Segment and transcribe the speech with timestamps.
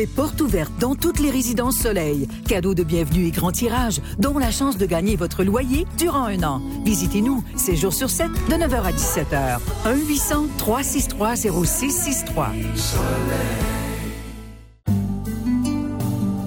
[0.00, 2.26] c'est porte ouverte dans toutes les résidences Soleil.
[2.48, 6.42] Cadeau de bienvenue et grand tirage, dont la chance de gagner votre loyer durant un
[6.42, 6.62] an.
[6.86, 9.58] Visitez-nous, 7 jours sur 7, de 9h à 17h.
[10.56, 12.46] 1-800-363-0663.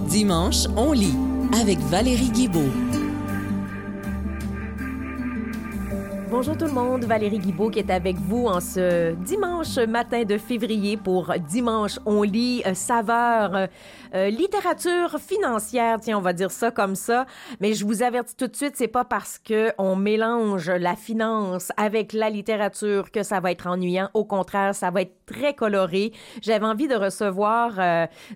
[0.08, 1.14] Dimanche, on lit
[1.62, 3.03] avec Valérie Guibault.
[6.36, 10.40] Bonjour tout le monde, Valérie Guibault qui est avec vous en ce dimanche matin de
[10.40, 13.68] février pour Dimanche on lit euh, saveur euh,
[14.16, 17.28] euh, littérature financière, tiens on va dire ça comme ça,
[17.60, 21.72] mais je vous avertis tout de suite, c'est pas parce que on mélange la finance
[21.78, 26.14] avec la littérature que ça va être ennuyant, au contraire, ça va être très coloré.
[26.42, 27.74] J'avais envie de recevoir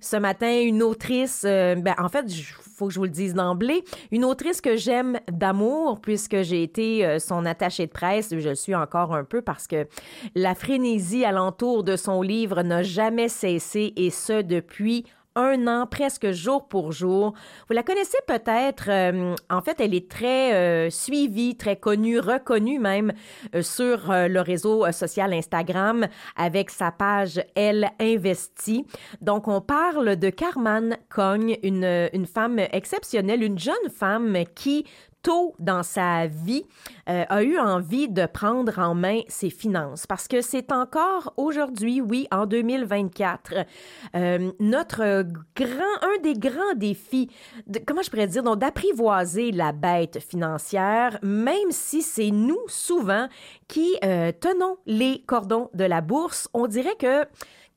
[0.02, 2.26] ce matin une autrice ben en fait,
[2.78, 7.18] faut que je vous le dise d'emblée, une autrice que j'aime d'amour puisque j'ai été
[7.20, 9.88] son attachée de presse, je le suis encore un peu parce que
[10.36, 15.06] la frénésie alentour de son livre n'a jamais cessé et ce depuis
[15.38, 17.34] un an, presque jour pour jour.
[17.70, 18.90] Vous la connaissez peut-être.
[18.90, 23.14] Euh, en fait, elle est très euh, suivie, très connue, reconnue même
[23.56, 28.86] euh, sur le réseau social Instagram avec sa page Elle investit.
[29.22, 34.86] Donc, on parle de Carman Cogne, une, une femme exceptionnelle, une jeune femme qui
[35.28, 36.64] tôt dans sa vie,
[37.10, 42.00] euh, a eu envie de prendre en main ses finances parce que c'est encore aujourd'hui,
[42.00, 43.54] oui, en 2024,
[44.16, 47.30] euh, notre grand, un des grands défis,
[47.86, 53.28] comment je pourrais dire, donc d'apprivoiser la bête financière, même si c'est nous souvent
[53.68, 56.48] qui euh, tenons les cordons de la bourse.
[56.54, 57.26] On dirait que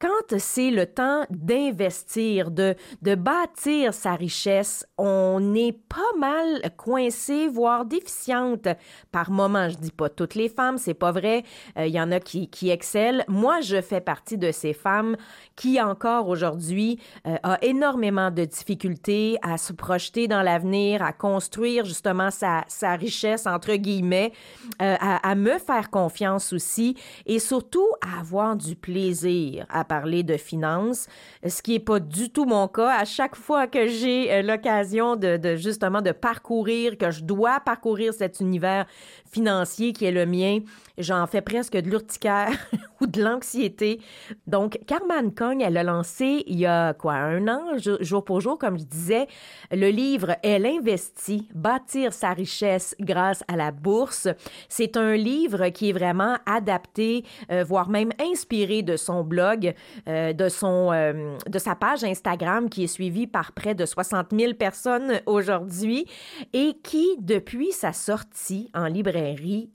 [0.01, 7.49] quand c'est le temps d'investir, de, de bâtir sa richesse, on est pas mal coincé,
[7.49, 8.69] voire déficiente
[9.13, 9.69] par moment.
[9.69, 11.45] Je dis pas toutes les femmes, c'est pas vrai.
[11.77, 13.25] Il euh, y en a qui, qui excellent.
[13.29, 15.17] Moi, je fais partie de ces femmes
[15.55, 21.85] qui encore aujourd'hui euh, a énormément de difficultés à se projeter dans l'avenir, à construire
[21.85, 24.33] justement sa, sa richesse entre guillemets,
[24.81, 26.97] euh, à, à me faire confiance aussi
[27.27, 31.09] et surtout à avoir du plaisir à parler de finances,
[31.45, 32.93] ce qui est pas du tout mon cas.
[32.97, 37.59] À chaque fois que j'ai euh, l'occasion de, de, justement de parcourir, que je dois
[37.59, 38.87] parcourir cet univers
[39.29, 40.61] financier qui est le mien,
[40.99, 42.51] j'en fais presque de l'urticaire
[43.01, 44.01] ou de l'anxiété.
[44.47, 48.59] Donc, Carman Kong, elle a lancé il y a quoi, un an, jour pour jour,
[48.59, 49.27] comme je disais,
[49.71, 54.29] le livre Elle investit, bâtir sa richesse grâce à la bourse.
[54.69, 59.75] C'est un livre qui est vraiment adapté, euh, voire même inspiré de son blog,
[60.09, 64.29] euh, de son, euh, de sa page Instagram qui est suivie par près de 60
[64.33, 66.07] 000 personnes aujourd'hui
[66.53, 69.71] et qui, depuis sa sortie en librairie,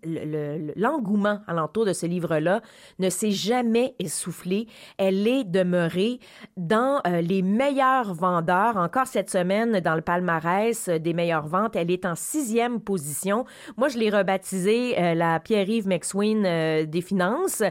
[0.75, 2.61] l'engouement le, alentour de ce livre-là
[2.99, 4.67] ne s'est jamais essoufflé.
[4.97, 6.19] Elle est demeurée
[6.57, 8.77] dans euh, les meilleurs vendeurs.
[8.77, 13.45] Encore cette semaine, dans le palmarès des meilleures ventes, elle est en sixième position.
[13.77, 16.43] Moi, je l'ai rebaptisée la Pierre-Yves McSween
[16.85, 17.63] des finances.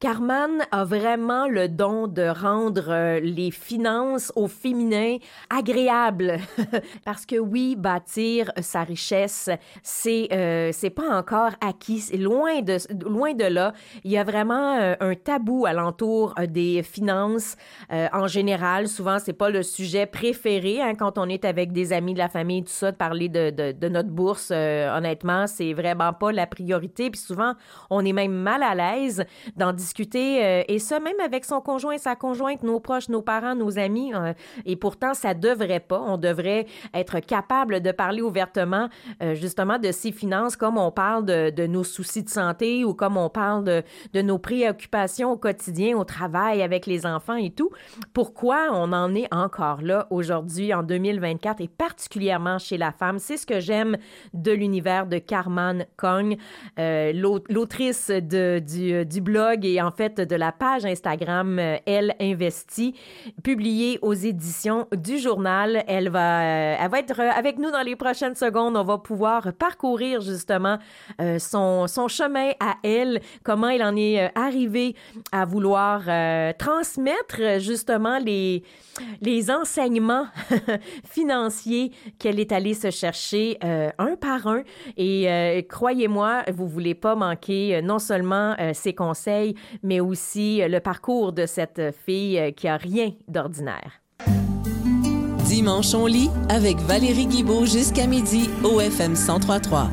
[0.00, 5.16] Carman a vraiment le don de rendre euh, les finances au féminin
[5.50, 6.38] agréables.
[7.04, 9.50] Parce que oui, bâtir sa richesse,
[9.82, 12.04] c'est euh, c'est pas encore acquis.
[12.16, 13.72] Loin de loin de là.
[14.04, 17.56] Il y a vraiment euh, un tabou alentour des finances
[17.90, 18.86] en général.
[18.86, 22.28] Souvent, c'est pas le sujet préféré hein, quand on est avec des amis de la
[22.28, 24.50] famille, tout ça, de parler de, de, de notre bourse.
[24.50, 27.10] honnêtement, c'est vraiment pas la priorité.
[27.10, 27.54] Puis souvent,
[27.90, 29.24] on est même mal à l'aise
[29.56, 33.78] d'en discuter et ça même avec son conjoint, sa conjointe, nos proches, nos parents, nos
[33.78, 34.12] amis.
[34.14, 34.34] Euh,
[34.66, 36.00] et pourtant, ça devrait pas.
[36.00, 38.90] On devrait être capable de parler ouvertement,
[39.22, 43.16] euh, justement, de ses finances, comme on parle de, nos soucis de santé ou comme
[43.16, 47.70] on parle de, nos préoccupations au quotidien, au travail, avec les enfants et tout.
[48.12, 53.18] Pourquoi on en est encore là aujourd'hui, en 2024, et particulièrement chez la femme?
[53.18, 53.96] C'est ce que j'aime
[54.34, 56.36] de l'univers de Carman Kong,
[56.78, 57.12] euh,
[57.48, 62.94] l'autrice du blog et en fait de la page Instagram Elle investie,
[63.42, 65.84] publiée aux éditions du journal.
[65.86, 68.76] Elle va, euh, elle va être avec nous dans les prochaines secondes.
[68.76, 70.78] On va pouvoir parcourir justement
[71.20, 74.94] euh, son, son chemin à elle, comment elle en est euh, arrivée
[75.30, 76.02] à vouloir
[76.58, 78.62] transmettre justement les,
[79.20, 80.26] les enseignements
[81.04, 84.62] financiers qu'elle est allée se chercher un par un.
[84.96, 91.41] Et croyez-moi, vous voulez pas manquer non seulement ses conseils, mais aussi le parcours de
[91.46, 94.02] cette fille euh, qui a rien d'ordinaire.
[95.44, 99.88] Dimanche on lit avec Valérie Guibault jusqu'à midi au FM 1033.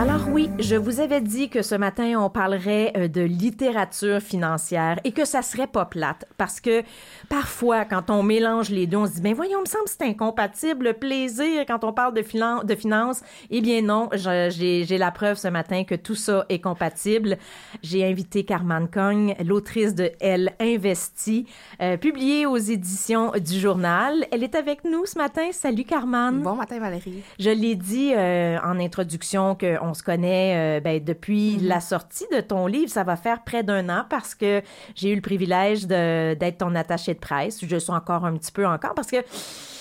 [0.00, 5.00] Alors oui, je vous avais dit que ce matin, on parlerait euh, de littérature financière
[5.02, 6.84] et que ça serait pas plate parce que
[7.28, 10.04] parfois, quand on mélange les deux, on se dit, ben voyons, me semble que c'est
[10.04, 13.22] incompatible, le plaisir quand on parle de, finan de finances.
[13.50, 17.36] Eh bien non, j'ai la preuve ce matin que tout ça est compatible.
[17.82, 21.46] J'ai invité Carmen Cogne, l'autrice de Elle investit,
[21.82, 24.26] euh, publiée aux éditions du journal.
[24.30, 25.48] Elle est avec nous ce matin.
[25.50, 26.40] Salut Carmen.
[26.40, 27.24] Bon matin Valérie.
[27.40, 31.66] Je l'ai dit euh, en introduction qu'on on se connaît euh, ben, depuis mm-hmm.
[31.66, 32.90] la sortie de ton livre.
[32.90, 34.62] Ça va faire près d'un an parce que
[34.94, 37.64] j'ai eu le privilège d'être ton attaché de presse.
[37.64, 39.18] Je suis encore un petit peu encore parce que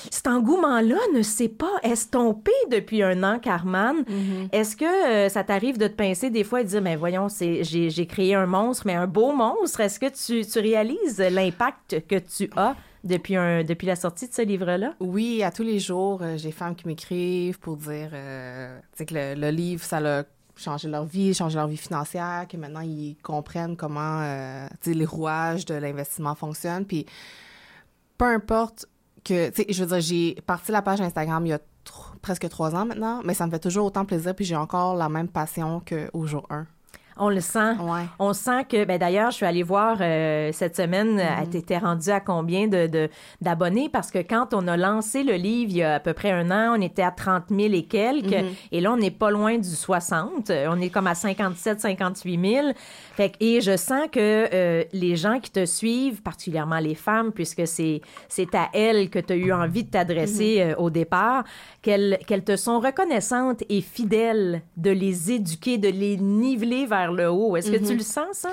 [0.09, 3.97] cet engouement-là ne s'est pas estompé depuis un an, Carman.
[3.97, 4.49] Mm-hmm.
[4.51, 6.99] Est-ce que euh, ça t'arrive de te pincer des fois et de dire, mais ben,
[6.99, 9.81] voyons, j'ai créé un monstre, mais un beau monstre.
[9.81, 12.75] Est-ce que tu, tu réalises l'impact que tu as
[13.07, 14.93] depuis, un, depuis la sortie de ce livre-là?
[14.99, 19.49] Oui, à tous les jours, euh, j'ai femmes qui m'écrivent pour dire euh, que le,
[19.49, 20.23] livre, ça a
[20.55, 25.65] changé leur vie, changé leur vie financière, que maintenant ils comprennent comment euh, les rouages
[25.65, 26.85] de l'investissement fonctionnent.
[26.85, 27.05] Puis
[28.17, 28.87] peu importe
[29.23, 31.59] que, je veux dire, j'ai parti la page Instagram il y a
[32.21, 35.09] presque trois ans maintenant, mais ça me fait toujours autant plaisir, puis j'ai encore la
[35.09, 36.67] même passion qu'au jour 1.
[37.19, 37.73] On le sent.
[38.19, 41.79] On sent que, ben d'ailleurs, je suis allée voir euh, cette semaine, mm -hmm.
[41.79, 43.09] rendue à combien de,
[43.41, 43.89] d'abonnés?
[43.89, 46.51] Parce que quand on a lancé le livre il y a à peu près un
[46.51, 48.43] an, on était à 30 000 et quelques.
[48.43, 48.53] Mhm.
[48.71, 50.51] Et là, on n'est pas loin du 60.
[50.73, 52.67] On est comme à 57, 58 000.
[53.15, 54.19] Fait et je sens que
[54.53, 59.19] euh, les gens qui te suivent, particulièrement les femmes, puisque c'est, c'est à elles que
[59.19, 60.71] tu as eu envie de t'adresser mhm.
[60.71, 61.43] euh, au départ,
[61.81, 67.29] qu'elles, qu'elles te sont reconnaissantes et fidèles de les éduquer, de les niveler vers le
[67.29, 67.55] haut.
[67.57, 67.97] Est-ce que tu mhm.
[67.97, 68.51] le sens, ça?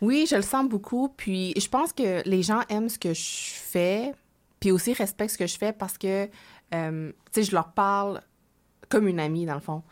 [0.00, 1.08] Oui, je le sens beaucoup.
[1.08, 4.12] Puis je pense que les gens aiment ce que je fais,
[4.60, 6.28] puis aussi respectent ce que je fais parce que,
[6.74, 8.20] euh, tu sais, je leur parle
[8.88, 9.82] comme une amie, dans le fond.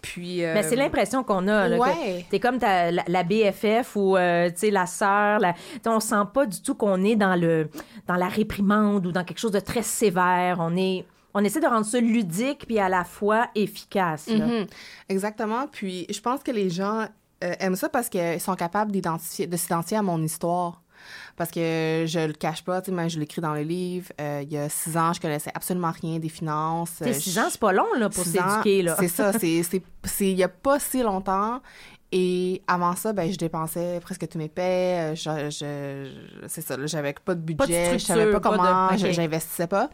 [0.00, 0.44] Puis.
[0.44, 0.62] Euh...
[0.62, 1.68] c'est l'impression qu'on a.
[1.68, 2.24] Là, ouais.
[2.30, 5.40] T'es comme ta, la, BFF ou, euh, tu sais, la sœur.
[5.40, 5.54] La...
[5.86, 7.68] On sent pas du tout qu'on est dans, le,
[8.06, 10.58] dans la réprimande ou dans quelque chose de très sévère.
[10.60, 11.04] On est.
[11.36, 14.28] On essaie de rendre ça ludique puis à la fois efficace.
[14.28, 14.66] Mhm.
[15.08, 15.66] Exactement.
[15.66, 17.08] Puis je pense que les gens
[17.42, 20.82] euh, aiment ça parce qu'ils sont capables d'identifier, de s'identifier à mon histoire.
[21.36, 24.10] Parce que je le cache pas, tu sais, je l'écris dans le livre.
[24.20, 26.92] Euh, il y a six ans, je connaissais absolument rien des finances.
[26.98, 28.96] C'est six ans, c'est pas long, là, pour s'éduquer, là.
[28.98, 29.62] C'est ça, c'est,
[30.20, 31.60] il y a pas si longtemps.
[32.12, 35.16] Et avant ça, ben, je dépensais presque tous mes paies.
[35.16, 37.90] Je, je, c'est ça, j'avais pas de budget.
[37.90, 39.90] Pas je savais pas comment, j'investissais pas.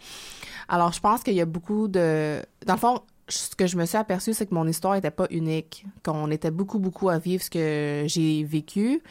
[0.69, 2.43] Alors, je pense qu'il y a beaucoup de...
[2.67, 5.27] Dans le fond, ce que je me suis aperçue, c'est que mon histoire n'était pas
[5.31, 9.03] unique, qu'on était beaucoup, beaucoup à vivre ce que j'ai vécu.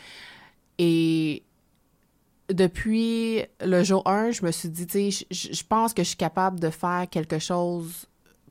[0.78, 1.44] Et
[2.50, 6.60] depuis le jour 1, je me suis dit, tu je pense que je suis capable
[6.60, 8.06] de faire quelque chose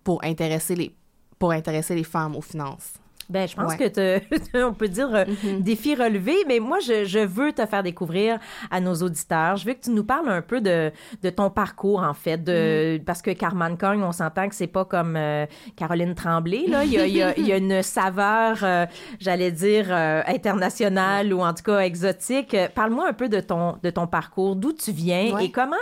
[0.04, 2.94] pour intéresser les femmes aux finances.
[3.30, 5.62] Ben, je pense que on peut dire euh, mm-hmm.
[5.62, 8.38] défi relevé, mais moi, je, je, veux te faire découvrir
[8.70, 9.56] à nos auditeurs.
[9.56, 10.90] Je veux que tu nous parles un peu de,
[11.22, 13.04] de ton parcours, en fait, de, mm-hmm.
[13.04, 15.44] parce que Carmen Cogne, on s'entend que c'est pas comme euh,
[15.76, 16.84] Caroline Tremblay, là.
[16.84, 18.86] Il y a, il y a, il y a une saveur, euh,
[19.20, 22.56] j'allais dire, internationale ou en tout cas exotique.
[22.74, 25.76] Parle-moi un peu de ton, de ton parcours, d'où tu viens et comment,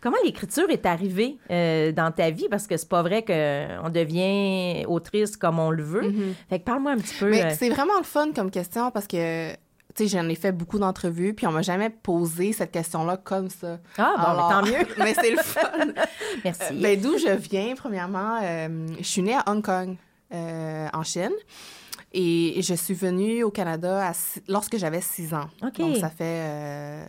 [0.00, 5.36] comment l'écriture est arrivée dans ta vie, parce que c'est pas vrai qu'on devient autrice
[5.36, 6.02] comme on le veut.
[6.02, 6.34] Mm-hmm.
[6.48, 7.30] Fait que parle-moi un petit peu.
[7.30, 9.52] Mais euh, c'est vraiment le fun comme question parce que
[9.94, 13.50] tu sais, j'en ai fait beaucoup d'entrevues, puis on m'a jamais posé cette question-là comme
[13.50, 13.78] ça.
[13.98, 14.86] Ah, bon, mais tant mieux.
[14.98, 15.92] mais c'est le fun.
[16.44, 16.62] Merci.
[16.70, 19.96] Euh, ben, d'où je viens, premièrement, euh, je suis née à Hong Kong,
[20.30, 21.32] en Chine.
[22.14, 24.12] Et je suis venue au Canada
[24.48, 25.48] lorsque j'avais six ans.
[25.62, 25.78] OK.
[25.78, 27.06] Donc, ça fait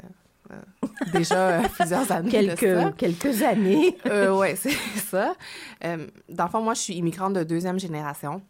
[1.13, 2.29] déjà plusieurs années.
[2.29, 3.97] Quelques, quelques années.
[4.05, 4.77] oui, c'est
[5.09, 5.35] ça.
[5.81, 8.41] dans le fond, moi, je suis immigrante de deuxième génération.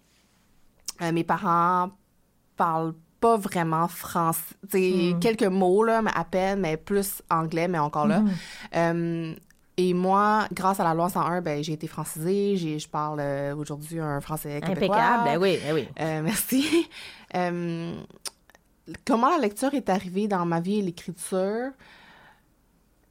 [1.01, 1.89] Euh, mes parents
[2.55, 4.55] parlent pas vraiment français.
[4.73, 5.19] Mm.
[5.19, 8.19] Quelques mots, là, mais à peine, mais plus anglais, mais encore là.
[8.19, 8.31] Mm.
[8.75, 9.35] Euh,
[9.77, 12.57] et moi, grâce à la loi 101, ben, j'ai été francisée.
[12.57, 14.97] Je parle euh, aujourd'hui un français québécois.
[14.97, 15.88] Impeccable, ben oui, ben oui.
[16.23, 16.88] merci.
[19.05, 21.71] comment la lecture est arrivée dans ma vie et l'écriture?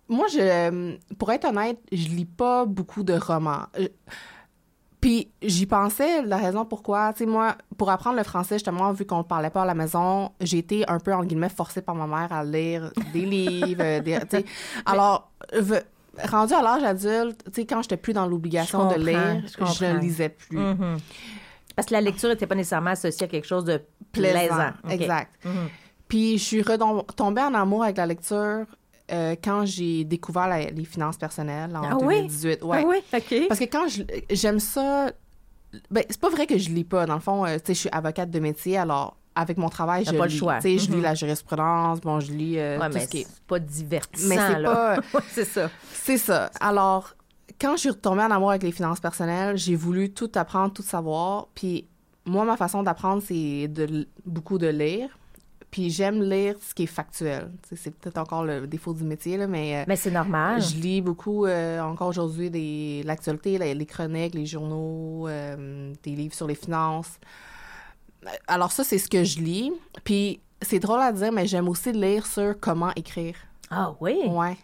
[0.08, 3.66] Moi, je, pour être honnête, je lis pas beaucoup de romans.
[5.02, 9.04] Puis j'y pensais, la raison pourquoi, tu sais, moi, pour apprendre le français, justement, vu
[9.04, 11.97] qu'on ne parlait pas à la maison, j'ai été un peu, en guillemets, forcée par
[11.97, 14.44] ma mère à lire des livres, des, tu sais.
[14.87, 15.32] Alors,
[16.23, 19.99] rendu à l'âge adulte, tu sais, quand j'étais plus dans l'obligation de lire, je, ne
[19.99, 20.56] lisais plus.
[20.56, 20.99] Mm-hmm.
[21.75, 23.82] Parce que la lecture n'était pas nécessairement associée à quelque chose de
[24.12, 24.71] plaisant.
[24.88, 25.32] Exact.
[25.44, 25.68] Mm-hmm.
[26.06, 28.66] Puis je suis retombée en amour avec la lecture
[29.11, 32.61] euh, quand j'ai découvert les finances personnelles en ah 2018.
[32.62, 32.68] Oui?
[32.68, 32.82] Ouais.
[32.85, 33.49] Ah oui, OK.
[33.49, 33.87] Parce que quand
[34.30, 35.11] j'aime ça
[35.90, 37.06] Ben, c'est pas vrai que je lis pas.
[37.06, 40.04] Dans le fond, euh, tu sais, je suis avocate de métier, alors avec mon travail,
[40.04, 40.35] je pas lis.
[40.35, 40.56] le choix.
[40.56, 41.02] Tu sais, je lis Mhm.
[41.02, 43.26] la jurisprudence, bon, je lis euh, Ouais, tout mais ce qui est...
[43.49, 44.73] pas divertissant, Mais c'est là.
[44.73, 45.71] pas- Ouais, c'est ça.
[45.94, 46.50] C'est ça.
[46.61, 47.14] Alors,
[47.59, 50.82] quand je suis retombée en amour avec les finances personnelles, j'ai voulu tout apprendre, tout
[50.82, 51.49] savoir.
[51.54, 51.88] Puis
[52.26, 55.09] moi, ma façon d'apprendre, c'est de beaucoup de lire.
[55.73, 57.50] Puis j'aime lire ce qui est factuel.
[57.75, 60.61] C'est peut-être encore le défaut du métier, là, mais euh, Mais c'est normal.
[60.61, 66.11] je lis beaucoup euh, encore aujourd'hui des l'actualité, les, les chroniques, les journaux, euh, des
[66.14, 67.19] livres sur les finances.
[68.47, 69.73] Alors ça, c'est ce que je lis.
[70.05, 73.35] Puis c'est drôle à dire, mais j'aime aussi lire sur comment écrire.
[73.71, 74.21] Ah oui?
[74.29, 74.59] Ouais.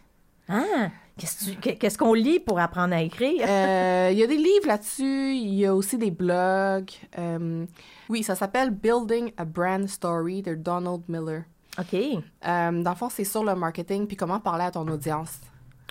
[0.49, 0.91] Ah!
[1.19, 3.45] Qu'est-ce qu'on lit pour apprendre à écrire?
[3.49, 6.91] Euh, Il y a des livres là-dessus, il y a aussi des blogs.
[7.19, 7.67] Euh,
[8.09, 11.43] oui, ça s'appelle Building a Brand Story de Donald Miller.
[11.79, 11.95] OK.
[11.95, 15.41] Euh, dans le fond, c'est sur le marketing puis comment parler à ton audience.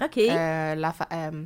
[0.02, 0.16] OK.
[0.16, 1.46] La euh,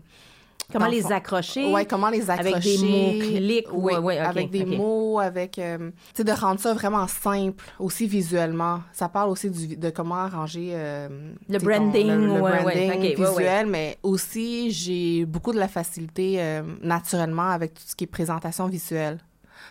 [0.72, 1.72] Comment les fond- accrocher?
[1.72, 2.54] Ouais, comment les accrocher.
[2.54, 5.58] Avec des mots-clics ou- Oui, ouais, ok, avec des mots, avec...
[5.60, 8.82] euh, tu sais, de rendre ça vraiment simple, aussi visuellement.
[8.94, 10.70] Ça parle aussi du, de comment arranger...
[10.74, 11.08] euh,
[11.50, 16.36] Le branding, le, le ouais, ouais, branding visuel, mais aussi, j'ai beaucoup de la facilité
[16.42, 19.20] euh, naturellement avec tout ce qui est présentation visuelle.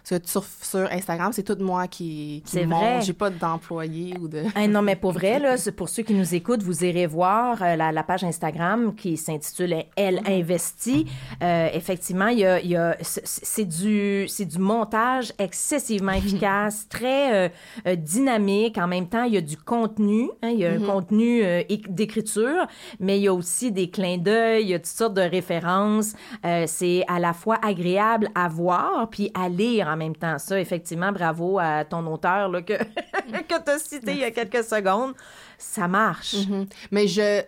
[0.08, 3.02] Parce que sur, sur Instagram, c'est tout moi qui, qui C'est monte.
[3.02, 4.42] J'ai pas d'employé ou de...
[4.54, 7.62] Hein, non, mais pour vrai, là, c'est pour ceux qui nous écoutent, vous irez voir
[7.62, 11.06] euh, la, la page Instagram qui s'intitule Elle investit.
[11.42, 17.50] Euh, effectivement, il y a, y a- c'est- du, c'est du montage excessivement efficace, très
[17.86, 18.78] euh, dynamique.
[18.78, 20.30] En même temps, il y a du contenu.
[20.42, 22.66] hein, il y a un contenu euh, éc- d'écriture,
[22.98, 26.14] mais il y a aussi des clins d'œil, il y a toutes sortes de références.
[26.66, 30.38] C'est à la fois agréable à voir puis à lire en même temps.
[30.38, 34.30] Ça, effectivement, bravo à ton auteur là, que, que tu as cité il y a
[34.30, 35.14] quelques secondes.
[35.58, 36.34] Ça marche.
[36.48, 36.66] Mhm.
[36.90, 37.42] Mais je.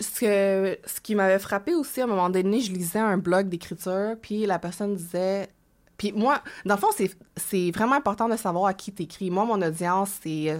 [0.00, 3.48] Ce, que, ce qui m'avait frappé aussi, à un moment donné, je lisais un blog
[3.48, 5.48] d'écriture, puis la personne disait.
[5.96, 6.88] Puis moi, dans le fond,
[7.36, 9.30] c'est- vraiment important de savoir à qui t'écris.
[9.30, 10.58] Moi, mon audience, c'est euh,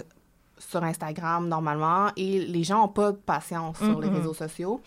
[0.57, 4.79] sur Instagram, normalement, et les gens n'ont pas de patience sur les réseaux sociaux.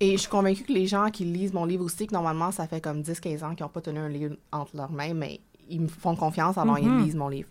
[0.00, 2.66] Et je suis convaincue que les gens qui lisent mon livre aussi, que normalement, ça
[2.66, 5.80] fait comme 10-15 ans qu'ils n'ont pas tenu un livre entre leurs mains, mais ils
[5.80, 7.48] me font confiance, alors ils lisent mon livre.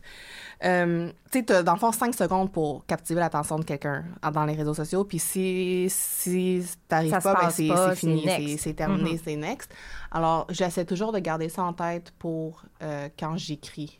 [0.63, 4.55] Euh, tu sais, dans le fond, 5 secondes pour captiver l'attention de quelqu'un dans les
[4.55, 5.05] réseaux sociaux.
[5.05, 9.73] Puis si, si t'arrives pas, ben c'est, fini, c'est terminé, c'est next.
[10.11, 13.98] Alors, j'essaie toujours de garder ça en tête pour euh, quand j'écris.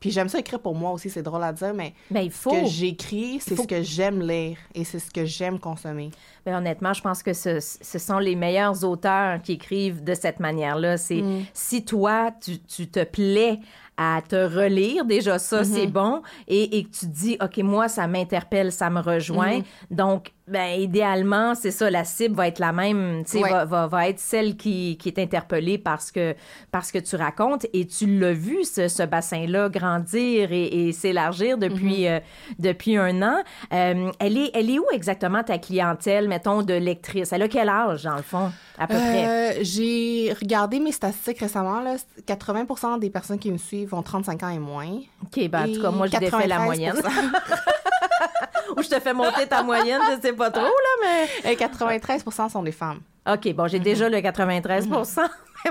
[0.00, 2.48] Puis j'aime ça écrire pour moi aussi, c'est drôle à dire, mais Ben, il ce
[2.48, 6.10] que j'écris, c'est ce que j'aime lire et c'est ce que j'aime consommer.
[6.46, 10.40] Ben, honnêtement, je pense que ce, ce sont les meilleurs auteurs qui écrivent de cette
[10.40, 10.96] manière-là.
[10.96, 11.42] C'est Mm.
[11.52, 13.58] si toi, tu, tu te plais
[13.98, 15.74] à te relire, déjà ça, Mm-hmm.
[15.74, 19.58] c'est bon, et, et que tu te dis, OK, moi, ça m'interpelle, ça me rejoint.
[19.58, 19.64] Mm-hmm.
[19.90, 23.50] Donc, ben, idéalement, c'est ça, la cible va être la même, tu sais, Ouais.
[23.50, 26.34] va, va, va être celle qui, qui est interpellée parce que,
[26.70, 27.66] parce que tu racontes.
[27.72, 32.08] Et tu l'as vu, ce, ce bassin-là, grandir et, et s'élargir depuis, Mm-hmm.
[32.10, 32.20] euh,
[32.58, 33.42] depuis un an.
[33.72, 37.32] Euh, elle, est, elle est où exactement ta clientèle, mettons, de lectrice?
[37.32, 39.26] Elle a quel âge, dans le fond, à peu près?
[39.26, 41.80] Euh, j'ai regardé mes statistiques récemment.
[41.80, 44.98] Là, 80 des personnes qui me suivent ont 35 ans et moins.
[45.22, 46.64] OK, ben, en tout cas, moi, je défais la 93%.
[46.64, 46.96] moyenne.
[48.76, 51.52] Ou je te fais monter ta moyenne, je sais pas trop, là, mais...
[51.52, 53.00] Et 93% sont des femmes.
[53.28, 54.96] OK, bon, j'ai déjà le 93 mais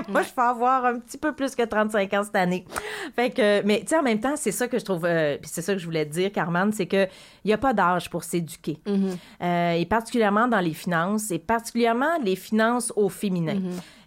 [0.08, 2.64] Moi, je peux avoir un petit peu plus que 35 ans cette année.
[3.16, 5.50] Fait que, mais tu sais, en même temps, c'est ça que je trouve, euh, puis
[5.52, 7.06] c'est ça que je voulais te dire, Carmen, c'est que
[7.44, 8.78] il n'y a pas d'âge pour s'éduquer.
[8.86, 13.56] Euh, et particulièrement dans les finances, et particulièrement les finances au féminin.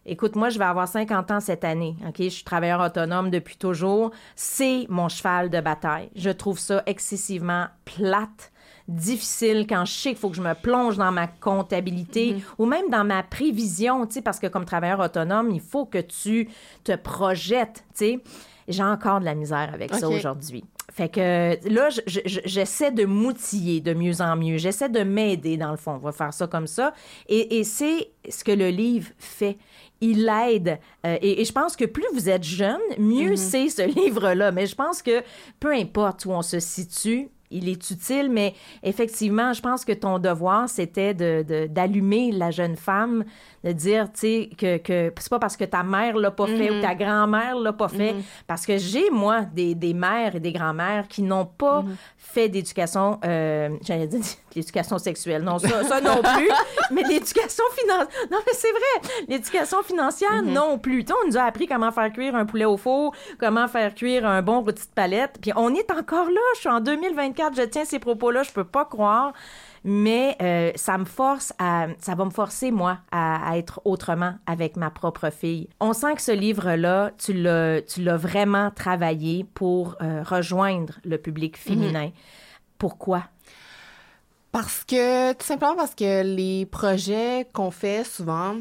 [0.05, 1.95] Écoute, moi, je vais avoir 50 ans cette année.
[2.07, 2.15] OK?
[2.19, 4.11] Je suis travailleur autonome depuis toujours.
[4.35, 6.09] C'est mon cheval de bataille.
[6.15, 8.51] Je trouve ça excessivement plate
[8.89, 12.89] difficile quand je sais qu'il faut que je me plonge dans ma comptabilité ou même
[12.89, 16.49] dans ma prévision, tu sais, parce que comme travailleur autonome, il faut que tu
[16.83, 18.19] te projettes, tu sais.
[18.67, 20.63] J'ai encore de la misère avec ça aujourd'hui.
[20.91, 24.57] Fait que là, je- je- je- j'essaie de m'outiller de mieux en mieux.
[24.57, 25.93] J'essaie de m'aider, dans le fond.
[25.93, 26.93] On va faire ça comme ça.
[27.27, 29.57] Et, et c'est ce que le livre fait.
[30.05, 30.79] Il aide.
[31.05, 34.51] Euh, et, et je pense que plus vous êtes jeune, mieux c'est ce livre-là.
[34.51, 35.21] Mais je pense que
[35.59, 40.17] peu importe où on se situe, il est utile, mais effectivement, je pense que ton
[40.19, 43.23] devoir, c'était de, de- d'allumer la jeune femme,
[43.63, 46.69] de dire, tu sais, que, que c'est pas parce que ta mère l'a pas fait
[46.69, 48.15] ou ta grand-mère l'a pas fait,
[48.45, 51.83] parce que j'ai, moi, des, des mères et des grands-mères qui n'ont pas
[52.17, 54.19] fait d'éducation, euh, j'allais dire
[54.55, 56.49] l'éducation sexuelle, non, ça, ça non plus,
[56.91, 61.05] mais l'éducation financière, non, mais c'est vrai, l'éducation financière non plus.
[61.23, 64.41] On nous a appris comment faire cuire un poulet au four, comment faire cuire un
[64.41, 67.85] bon rôti de palette, puis on est encore là, je suis en 2024, je tiens
[67.85, 69.33] ces propos-là, je peux pas croire
[69.83, 74.77] mais euh, ça me force à, ça va me forcer, moi, à, être autrement avec
[74.77, 75.67] ma propre fille.
[75.79, 81.17] On sent que ce livre-là, tu l'as, tu l'as vraiment travaillé pour euh, rejoindre le
[81.17, 82.07] public féminin.
[82.07, 82.77] Mm-hmm.
[82.77, 83.23] Pourquoi?
[84.51, 88.55] Parce que, tout simplement parce que les projets qu'on fait souvent,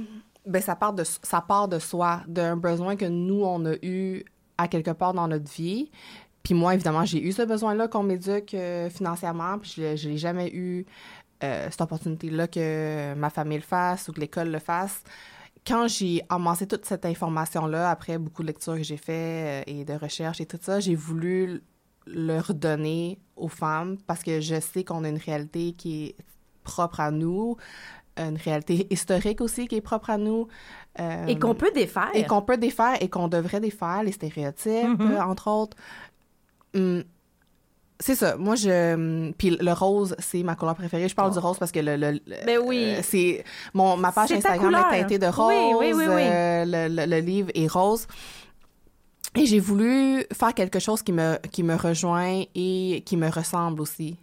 [0.47, 4.25] ben ça part de ça part de soi, d'un besoin que nous on a eu
[4.59, 5.91] à quelque part dans notre vie.
[6.43, 10.51] Puis moi, évidemment, j'ai eu ce besoin-là qu'on m'éduque euh, financièrement, puis je n'ai jamais
[10.53, 10.85] eu
[11.45, 15.03] euh, cette opportunité-là que ma famille le fasse ou que l'école le fasse.
[15.67, 19.85] Quand j'ai amassé toute cette information-là, après beaucoup de lectures que j'ai fait euh, et
[19.85, 21.63] de recherches et tout ça, j'ai voulu
[22.07, 26.17] le redonner aux femmes parce que je sais qu'on a une réalité qui est
[26.65, 27.57] propre à nous,
[28.17, 30.49] une réalité historique aussi qui est propre à nous.
[31.01, 32.11] Euh, et qu'on peut défaire.
[32.15, 35.23] Et qu'on peut défaire et qu'on devrait défaire les stéréotypes, mm-hmm.
[35.23, 35.77] entre autres.
[36.75, 37.05] Hum,
[38.03, 38.37] c'est ça.
[38.37, 38.95] Moi, je.
[38.95, 41.09] Hum, puis le rose, c'est ma couleur préférée.
[41.09, 41.97] Je parle du rose parce que le.
[41.97, 42.95] le, ben oui.
[42.97, 43.45] Euh, c'est.
[43.75, 45.53] Mon, ma page Instagram est teintée de rose.
[45.79, 48.07] Oui, oui, oui, euh, le, le, livre est rose.
[49.35, 53.81] Et j'ai voulu faire quelque chose qui me, qui me rejoint et qui me ressemble
[53.81, 54.17] aussi.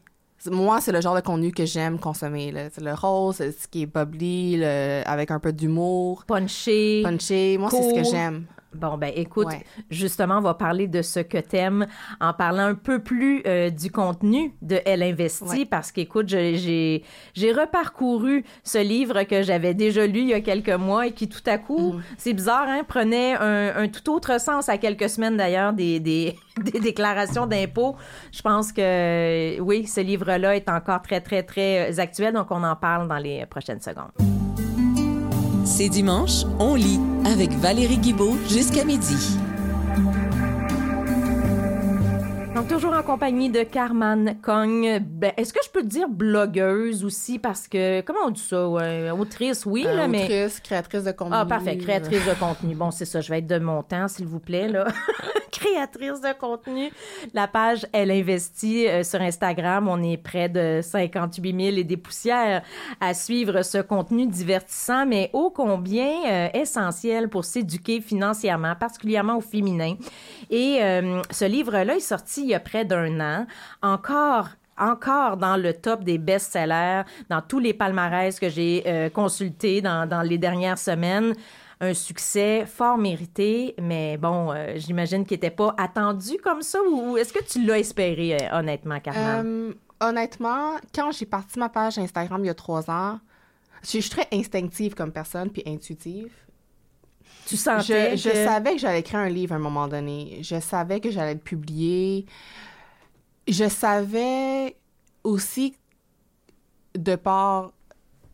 [0.45, 2.53] Moi, c'est le genre de contenu que j'aime consommer.
[2.73, 6.25] C'est le rose, ce qui est bubbly, avec un peu d'humour.
[6.27, 7.01] Punché.
[7.03, 7.57] Punché.
[7.57, 8.45] Moi, c'est ce que j'aime.
[8.73, 9.47] Bon, ben écoute,
[9.89, 11.87] justement, on va parler de ce que t'aimes
[12.21, 17.03] en parlant un peu plus euh, du contenu de Elle Investit parce qu'écoute, j'ai
[17.35, 21.41] reparcouru ce livre que j'avais déjà lu il y a quelques mois et qui tout
[21.47, 22.03] à coup, mm.
[22.17, 26.79] c'est bizarre, hein, prenait un, tout autre sens à quelques semaines d'ailleurs des, des, des,
[26.79, 27.95] déclarations d'impôts.
[28.31, 32.63] Je pense que oui, ce livre-là est encore très, très, très euh, actuel, donc on
[32.63, 34.38] en parle dans les prochaines secondes.
[35.65, 39.37] C'est dimanche, on lit avec Valérie Guibault jusqu'à midi.
[42.55, 45.01] Donc, toujours en compagnie de Carman Kong.
[45.01, 47.39] Ben, est-ce que je peux te dire blogueuse aussi?
[47.39, 48.67] Parce que, comment on dit ça?
[49.13, 50.23] autrice, oui, euh, là, mais.
[50.23, 51.35] Autrice, créatrice de contenu.
[51.37, 52.75] Ah, parfait, créatrice de contenu.
[52.75, 54.87] Bon, c'est ça, je vais être de mon temps, s'il vous plaît, là.
[55.51, 56.91] créatrice de contenu.
[57.33, 59.87] La page Elle investit euh, sur Instagram.
[59.87, 62.63] On est près de 58 000 et des poussières
[62.99, 69.41] à suivre ce contenu divertissant, mais ô combien euh, essentiel pour s'éduquer financièrement, particulièrement au
[69.41, 69.95] féminin.
[70.49, 73.47] Et euh, ce livre-là est sorti il y a près d'un an.
[73.81, 74.49] Encore
[74.81, 80.21] encore dans le top des best-sellers, dans tous les palmarès que j'ai consultés dans, dans
[80.21, 81.33] les dernières semaines
[81.81, 87.17] un succès fort mérité, mais bon, euh, j'imagine qu'il n'était pas attendu comme ça ou
[87.17, 89.45] est-ce que tu l'as espéré, euh, honnêtement, Carmen?
[89.45, 93.19] Euh, honnêtement, quand j'ai parti ma page Instagram il y a trois ans,
[93.81, 96.31] je suis très instinctive comme personne puis intuitive.
[97.45, 100.39] Tu sentais je, je savais que j'allais écrire un livre à un moment donné.
[100.43, 102.25] Je savais que j'allais le publier.
[103.47, 104.75] Je savais
[105.23, 105.75] aussi,
[106.95, 107.71] de par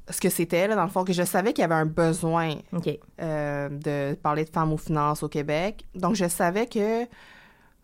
[0.09, 2.55] ce que c'était, dans le fond, que je savais qu'il y avait un besoin
[3.21, 5.85] euh, de parler de femmes aux finances au Québec.
[5.95, 7.05] Donc, je savais que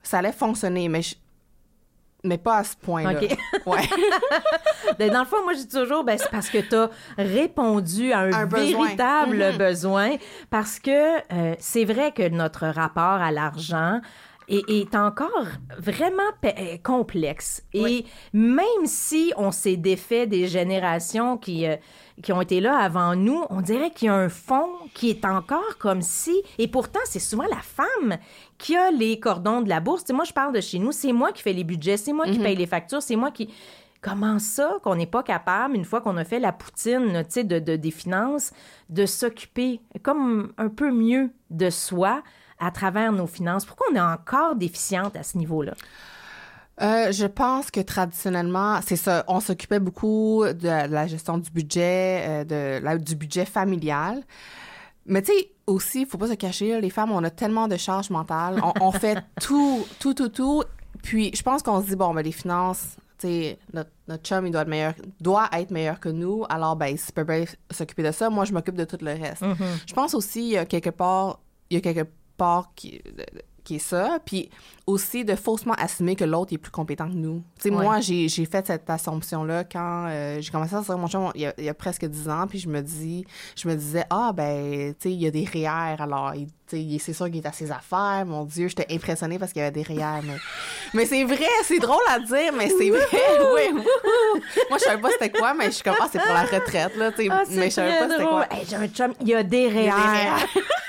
[0.04, 1.02] ça allait fonctionner, mais
[2.24, 3.20] mais pas à ce point-là.
[3.66, 3.82] Ouais.
[5.00, 8.12] Ben, dans le fond, moi, je dis toujours, ben, c'est parce que tu as répondu
[8.12, 9.58] à un, véritable mm-hmm.
[9.58, 10.16] besoin.
[10.50, 14.02] Parce que euh, c'est vrai que notre rapport à l'argent,
[14.52, 17.64] est, encore vraiment euh, complexe.
[17.74, 21.78] Et même si on s'est défait des générations qui, euh,
[22.22, 25.26] qui ont été là avant nous, on dirait qu'il y a un fond qui est
[25.26, 26.44] encore comme si...
[26.58, 28.18] Et pourtant, c'est souvent la femme
[28.58, 30.04] qui a les cordons de la bourse.
[30.12, 32.38] moi, je parle de chez nous, c'est moi qui fais les budgets, c'est moi qui
[32.38, 32.44] mhm.
[32.44, 33.50] paye les factures, c'est moi qui...
[34.02, 37.76] Comment ça qu'on n'est pas capable, une fois qu'on a fait la poutine de, de,
[37.76, 38.52] des finances,
[38.90, 42.24] de s'occuper comme un peu mieux de soi,
[42.62, 43.66] à travers nos finances?
[43.66, 45.74] Pourquoi on est encore déficiente à ce niveau-là?
[46.82, 52.24] Euh, je pense que traditionnellement, c'est ça, on s'occupait beaucoup de la gestion du budget,
[52.28, 54.24] euh, de la, du budget familial.
[55.06, 57.78] Mais tu sais, aussi, il faut pas se cacher, les femmes, on a tellement de
[57.78, 58.62] charges mentales.
[58.80, 60.64] On, fait tout, tout, tout, tout.
[61.04, 64.48] Puis je pense qu'on se dit, bon, ben, les finances, tu sais, notre, notre, chum,
[64.48, 66.46] il doit être meilleur, doit être meilleur que nous.
[66.50, 68.30] Alors, ben, il peut bien s'occuper de ça.
[68.30, 69.44] Moi, je m'occupe de tout le reste.
[69.44, 69.88] Mm-hmm.
[69.88, 72.10] Je pense aussi, quelque part, il y a quelque
[72.76, 73.02] qui,
[73.64, 74.20] qui est ça.
[74.26, 74.50] Puis
[74.88, 77.44] aussi de faussement assumer que l'autre est plus compétent que nous.
[77.60, 81.32] Tu sais, moi, j'ai fait cette assumption-là quand euh, j'ai commencé à sortir mon chum
[81.36, 82.48] il y, a, presque 10 ans.
[82.48, 83.26] Puis je me dis,
[83.56, 86.02] je me disais, ah, ben, tu sais, il y a des REER.
[86.02, 86.34] Alors,
[86.68, 88.24] c'est sûr qu'il est à ses affaires.
[88.26, 90.22] Mon Dieu, j'étais impressionnée parce qu'il y avait des REER.
[90.24, 90.38] Mais,
[90.94, 93.06] mais c'est vrai, c'est drôle à dire, mais c'est vrai.
[93.56, 93.74] oui.
[94.70, 96.96] moi, je savais pas c'était quoi, mais je suis comme, ah, c'est pour la retraite,
[96.98, 97.12] là.
[97.30, 98.48] Ah, mais je savais pas c'était quoi.
[98.68, 99.92] j'ai un chum, il y a des REER.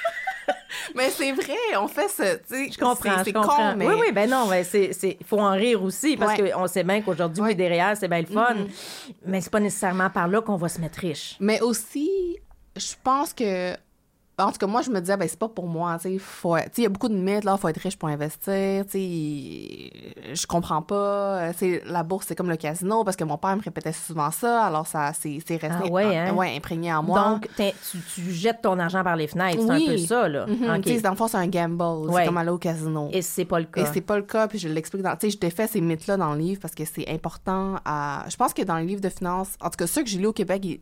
[0.95, 2.71] mais c'est vrai, on fait ça, tu sais.
[2.73, 3.75] Je comprends, je comprends.
[3.77, 7.03] Oui, oui, ben non, ben c'est, il faut en rire aussi parce qu'on sait bien
[7.03, 7.55] qu'aujourd'hui, oui.
[7.55, 8.55] derrière, c'est bien le fun.
[8.55, 9.15] Mm-hmm.
[9.27, 11.37] Mais c'est pas nécessairement par là qu'on va se mettre riche.
[11.41, 12.39] Mais aussi,
[12.77, 13.75] je pense que
[14.47, 16.71] en tout cas, moi, je me disais, ben, c'est pas pour moi, tu sais.
[16.79, 20.35] Il y a beaucoup de mythes, là, faut être riche pour investir, tu sais.
[20.35, 21.53] Je comprends pas.
[21.55, 24.65] C'est la bourse, c'est comme le casino, parce que mon père me répétait souvent ça,
[24.65, 26.35] alors ça, c'est resté ah ouais, hein?
[26.35, 27.23] ouais, imprégné en moi.
[27.23, 30.47] Donc, tu, jettes ton argent par les fenêtres, c'est un peu ça, là.
[30.47, 32.13] Mm Tu sais, dans le fond, c'est un gamble.
[32.13, 33.09] C'est comme aller au casino.
[33.13, 33.83] Et c'est pas le cas.
[33.83, 35.17] Et c'est pas le cas, puis je l'explique dans.
[35.17, 38.25] Tu sais, je défais ces mythes-là dans le livre parce que c'est important à.
[38.29, 40.27] Je pense que dans les livres de finances, en tout cas, ceux que j'ai lu
[40.27, 40.81] au Québec, ils,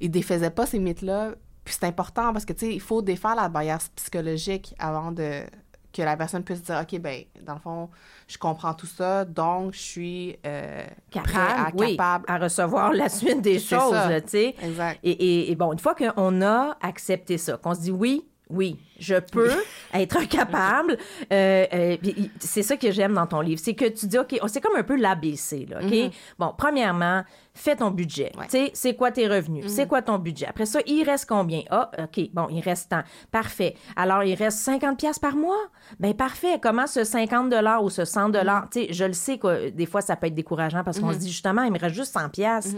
[0.00, 3.34] ils défaisaient pas ces mythes-là puis c'est important parce que, tu sais, il faut défaire
[3.34, 5.44] la barrière psychologique avant de
[5.92, 7.90] que la personne puisse dire, OK, ben dans le fond,
[8.28, 11.96] je comprends tout ça, donc je suis euh, capable,
[12.28, 14.54] à, recevoir la suite des choses, tu sais.
[14.62, 15.00] Exact.
[15.02, 19.16] Et, et, bon, une fois qu'on a accepté ça, qu'on se dit, oui, oui, je
[19.16, 19.50] peux
[19.94, 20.96] être capable.
[21.32, 21.96] Euh, euh,
[22.38, 23.60] c'est ça que j'aime dans ton livre.
[23.62, 25.66] C'est que tu dis, OK, c'est comme un peu l'ABC.
[25.68, 25.90] Là, OK?
[25.90, 26.12] Mm-hmm.
[26.38, 27.22] Bon, premièrement,
[27.54, 28.32] fais ton budget.
[28.42, 29.66] Tu sais, c'est quoi tes revenus?
[29.68, 29.88] C'est mm-hmm.
[29.88, 30.46] quoi ton budget?
[30.46, 31.62] Après ça, il reste combien?
[31.70, 33.02] Ah, OK, bon, il reste tant.
[33.30, 33.74] Parfait.
[33.96, 35.60] Alors, il reste 50 pièces par mois?
[35.98, 36.58] Ben parfait.
[36.60, 38.68] Comment ce 50 ou ce 100 mm-hmm.
[38.70, 41.18] Tu sais, je le sais que des fois, ça peut être décourageant parce qu'on se
[41.18, 42.74] dit justement, il me reste juste 100 pièces.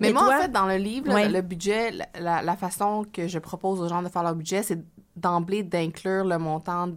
[0.00, 3.88] Mais, moi, en fait, dans le livre, le budget, la, façon que je propose aux
[3.88, 4.78] gens de faire leur budget, c'est
[5.16, 6.88] d'emblée d'inclure le montant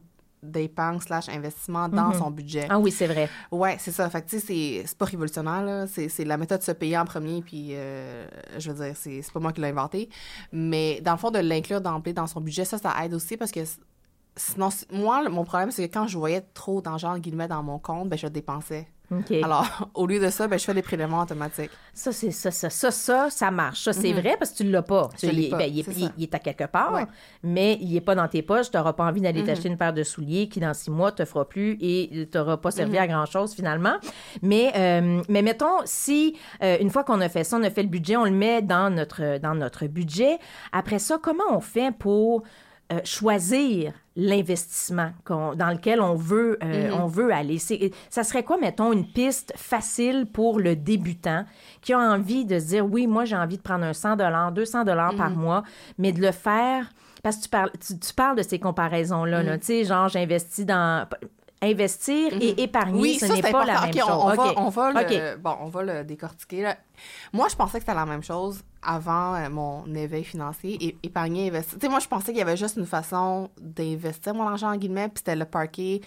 [0.43, 2.19] d'épargne slash investissement dans mhm.
[2.19, 2.67] son budget.
[2.69, 3.29] Ah oui, c'est vrai.
[3.51, 4.09] Ouais, c'est ça.
[4.09, 7.41] Fait que, tu sais, c'est pas révolutionnaire, C'est la méthode de se payer en premier,
[7.41, 10.09] puis euh, je veux dire, c'est pas moi qui l'ai inventé.
[10.51, 13.51] Mais dans le fond, de l'inclure d'emblée dans son budget, ça, ça aide aussi parce
[13.51, 13.61] que
[14.35, 18.09] sinon, moi, mon problème, c'est que quand je voyais trop d'argent, guillemets, dans mon compte,
[18.09, 18.87] ben, je dépensais.
[19.43, 21.71] Alors, au lieu de ça, ben, je fais des prélèvements automatiques.
[21.93, 23.83] Ça, c'est ça, ça, ça, ça, ça marche.
[23.83, 24.19] Ça, c'est mhm.
[24.19, 25.09] vrai parce que tu ne l'as pas.
[25.21, 27.07] Ben, il, est, à quelque part,
[27.43, 28.71] mais il n'est pas dans tes poches.
[28.71, 29.47] Tu n'auras pas envie d'aller mhm.
[29.47, 32.59] t'acheter une paire de souliers qui, dans six mois, te fera plus et ne t'aura
[32.59, 33.03] pas servi mhm.
[33.03, 33.95] à grand-chose finalement.
[34.41, 37.83] Mais, euh, mais mettons, si euh, une fois qu'on a fait ça, on a fait
[37.83, 40.37] le budget, on le met dans notre, dans notre budget.
[40.71, 42.43] Après ça, comment on fait pour
[42.91, 47.01] euh, choisir l'investissement dans lequel on veut, euh, mm-hmm.
[47.01, 47.57] on veut aller.
[48.09, 51.45] Ça serait quoi, mettons, une piste facile pour le débutant
[51.81, 54.15] qui a envie de se dire, oui, moi, j'ai envie de prendre un 100
[54.51, 55.35] 200 dollars par mm-hmm.
[55.35, 55.63] mois,
[55.97, 56.89] mais de le faire
[57.23, 59.59] parce que tu parles, tu, parles de ces comparaisons-là, mm.
[59.59, 61.07] tu sais, genre, j'investis dans
[61.61, 64.05] investir et épargner, ce n'est pas la même chose.
[64.09, 66.73] On, va, on, va le, bon, on va le décortiquer.
[67.33, 70.97] Moi, je pensais que c'était la même chose avant euh, mon éveil financier.
[71.03, 71.77] Épargner, investir.
[71.79, 74.77] Tu sais, moi, je pensais qu'il y avait juste une façon d'investir mon argent, en
[74.77, 76.01] guillemets, puis c'était le parquer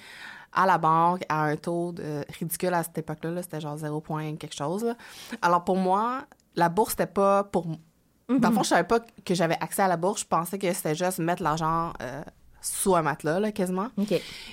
[0.52, 3.42] à la banque à un taux de, ridicule à cette époque-là.
[3.42, 4.02] c'était genre 0,
[4.38, 4.94] quelque chose.
[5.42, 6.22] Alors, pour moi,
[6.54, 7.66] la bourse, c'était pas pour...
[8.28, 10.20] Dans le fond, je savais pas que j'avais accès à la bourse.
[10.20, 12.22] Je pensais que c'était juste mettre l'argent euh,
[12.68, 13.88] sous un matelas, là, quasiment.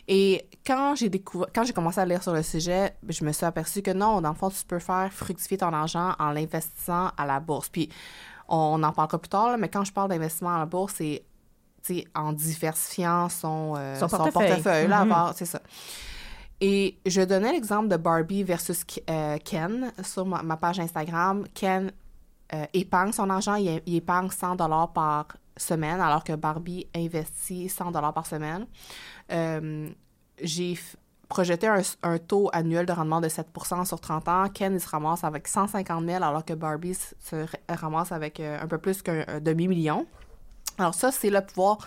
[0.08, 3.45] Et quand j'ai découvert, quand j'ai commencé à lire sur le sujet, je me suis
[3.45, 7.25] aperçue que non, dans le fond, tu peux faire fructifier ton argent en l'investissant à
[7.25, 7.69] la bourse.
[7.69, 7.89] Puis,
[8.47, 12.34] on en parlera plus tard, mais quand je parle d'investissement à la bourse, c'est en
[12.34, 14.88] diversifiant son, euh, son portefeuille.
[14.88, 15.34] Mm-hmm.
[15.36, 15.62] c'est ça.
[16.62, 21.45] Et je donnais l'exemple de Barbie versus euh, Ken sur ma, page Instagram.
[21.54, 21.91] Ken
[22.54, 27.70] euh, épargne son argent, il, il épargne 100 dollars par semaine, alors que Barbie investit
[27.70, 28.65] 100 dollars par semaine.
[29.32, 29.89] Euh,
[30.41, 30.78] j'ai
[31.30, 31.68] projeté
[32.04, 34.50] un, taux annuel de rendement de 7% sur 30 ans.
[34.50, 38.68] Ken, il se ramasse avec 150 000, alors que Barbie se ramasse avec euh, un
[38.68, 40.06] peu plus qu'un demi-million.
[40.78, 41.80] Alors ça, c'est le pouvoir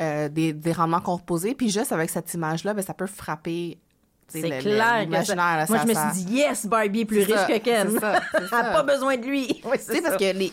[0.00, 1.54] euh, des, rendements composés.
[1.54, 3.78] Puis juste avec cette image-là, ben, ça peut frapper
[4.26, 5.06] c'est clair.
[5.06, 7.88] moi, je me suis dit, yes, Barbie est plus riche que Ken.
[8.34, 9.60] Elle n'a pas besoin de lui.
[9.64, 10.50] Oui, c'est parce que les,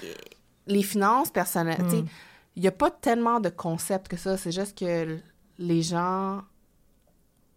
[0.68, 2.06] les finances personnelles, hmm
[2.56, 4.38] il n'y a pas tellement de concepts que ça.
[4.38, 5.20] C'est juste que
[5.58, 6.42] les gens.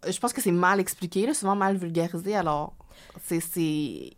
[0.07, 2.37] Je pense que c'est mal expliqué, souvent mal vulgarisé.
[2.37, 2.75] Alors,
[3.23, 4.13] c'est.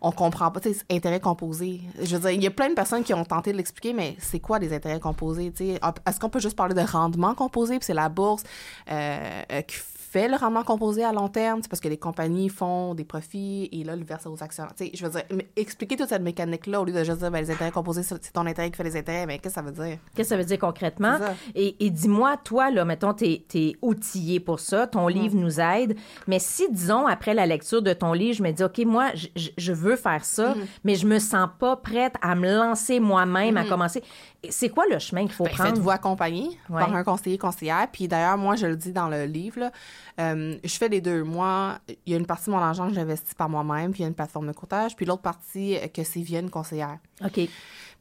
[0.00, 1.80] On comprend pas, tu sais, intérêts composés.
[2.00, 4.16] Je veux dire, il y a plein de personnes qui ont tenté de l'expliquer, mais
[4.18, 5.80] c'est quoi les intérêts composés, tu sais?
[6.06, 8.42] Est-ce qu'on peut juste parler de rendement composé, puis c'est la bourse
[8.90, 9.76] euh, euh qui
[10.10, 13.68] fait le rendement composé à long terme, c'est parce que les compagnies font des profits
[13.70, 14.74] et là, le versent aux actionnaires.
[14.74, 15.22] Tu sais, je veux dire,
[15.54, 18.44] expliquer toute cette mécanique-là au lieu de juste dire, ben, les intérêts composés, c'est ton
[18.44, 19.98] intérêt qui fait les intérêts, mais qu'est-ce que ça veut dire?
[20.16, 21.16] Qu'est-ce que ça veut dire concrètement?
[21.54, 25.12] Et, dis-moi, toi, là, mettons, t'es es outillé pour ça, ton mm.
[25.12, 28.64] livre nous aide, mais si, disons, après la lecture de ton livre, je me dis,
[28.64, 30.66] OK, moi, je, veux faire ça, mm.
[30.84, 33.68] mais je me sens pas prête à me lancer moi-même, à mm.
[33.68, 34.02] commencer.
[34.48, 35.70] C'est quoi le chemin qu'il faut ben, prendre?
[35.70, 37.88] Faites-vous accompagner par un conseiller, conseillère.
[37.92, 39.72] Puis d'ailleurs, moi, je le dis dans le livre, là,
[40.20, 41.22] euh, je fais les deux.
[41.22, 44.14] Moi, il y a une partie de mon argent que j'investis par moi-même via une
[44.14, 46.98] plateforme de courtage, puis l'autre partie euh, que c'est via une conseillère.
[47.24, 47.40] OK.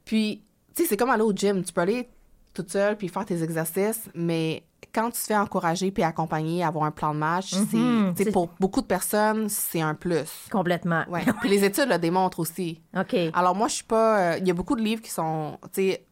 [0.06, 0.44] Puis,
[0.76, 1.64] tu sais, c'est comme aller au gym.
[1.64, 2.10] Tu peux aller
[2.54, 6.86] toute seule puis faire tes exercices, mais quand tu te fais encourager puis accompagner, avoir
[6.86, 8.14] un plan de match, mm-hmm.
[8.16, 10.48] c'est, pour beaucoup de personnes, c'est un plus.
[10.52, 11.04] Complètement.
[11.10, 11.24] Ouais.
[11.42, 12.82] puis les études le démontrent aussi.
[12.98, 13.16] OK.
[13.34, 14.20] Alors moi, je suis pas...
[14.20, 16.06] Euh, il y a beaucoup de livres qui sont, tu sais,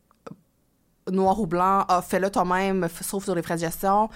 [1.11, 4.09] noir ou blanc, ah, fais-le toi-même, sauf sur les frais de gestion.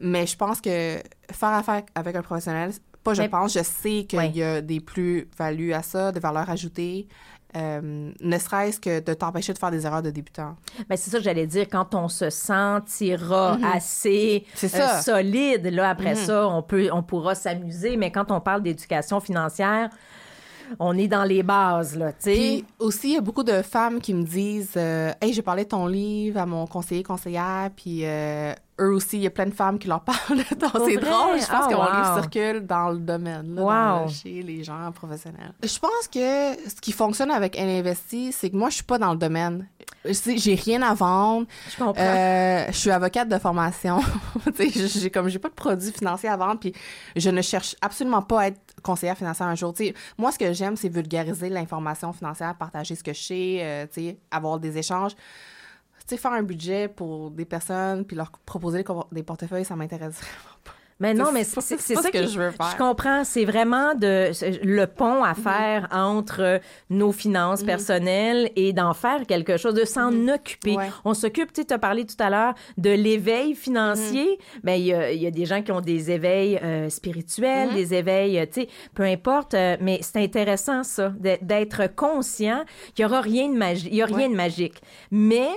[0.00, 4.36] Mais je pense que faire affaire avec un professionnel, pas je pense, je sais qu'il
[4.36, 7.08] y a des plus-values à ça, des valeurs ajoutées.
[7.56, 10.54] Euh, ne serait-ce que de t'empêcher de faire des erreurs de débutant.
[10.88, 11.66] Ben c'est ça que j'allais dire.
[11.68, 13.64] Quand on se sentira mhm.
[13.64, 16.20] assez euh, solide, là, après mhm.
[16.20, 17.96] ça, on, peut, on pourra s'amuser.
[17.96, 19.90] Mais quand on parle d'éducation financière,
[20.78, 22.64] on est dans les bases, là, tu sais.
[22.78, 25.70] Aussi, il y a beaucoup de femmes qui me disent euh, Hey, j'ai parlé de
[25.70, 28.04] ton livre à mon conseiller, conseillère, puis
[28.80, 30.18] eux aussi, il y a plein de femmes qui leur parlent.
[30.58, 31.40] dans c'est drôle.
[31.40, 35.52] Je pense que mon livre circule dans le domaine, là, chez les gens professionnels.
[35.62, 39.12] Je pense que ce qui fonctionne avec Investi, c'est que moi, je suis pas dans
[39.12, 39.66] le domaine.
[40.04, 41.46] J'ai rien à vendre.
[41.70, 42.02] Je comprends.
[42.02, 44.00] Euh, je suis avocate de formation.
[44.58, 46.72] j'ai comme j'ai pas de produits financiers à vendre, puis
[47.16, 49.74] je ne cherche absolument pas à être conseillère financière un jour.
[50.16, 54.58] moi, ce que j'aime, c'est vulgariser l'information financière, partager ce que je sais, euh, avoir
[54.58, 55.12] des échanges
[56.16, 60.72] faire un budget pour des personnes puis leur proposer des portefeuilles, ça m'intéresse vraiment pas.
[61.00, 62.70] Mais non, mais c'est ça que, je veux faire.
[62.72, 63.24] Je comprends.
[63.24, 64.30] C'est vraiment de
[64.62, 65.42] le pont à mhm.
[65.42, 67.66] faire entre nos finances mhm.
[67.66, 70.28] personnelles et d'en faire quelque chose, de s'en mhm.
[70.34, 70.76] occuper.
[71.04, 74.38] On s'occupe, tu as parlé tout à l'heure de l'éveil financier.
[74.62, 77.94] Mais il y, a, y, a, des gens qui ont des éveils euh, spirituels, des
[77.94, 79.54] éveils, tu sais, peu importe.
[79.54, 82.62] Euh, mais c'est intéressant, ça, d'être conscient
[82.94, 83.88] qu'il n'y aura rien de magique.
[83.90, 84.82] Il y a rien de magique.
[85.10, 85.48] Mais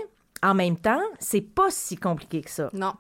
[0.44, 2.70] en même temps, c'est pas si compliqué que ça.
[2.74, 2.94] Non.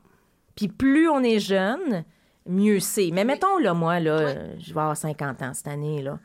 [0.56, 2.06] Puis plus on est jeune,
[2.48, 3.12] mieux c'est.
[3.12, 6.20] Mais mettons, là, moi, là, je vais avoir 50 ans cette année, là.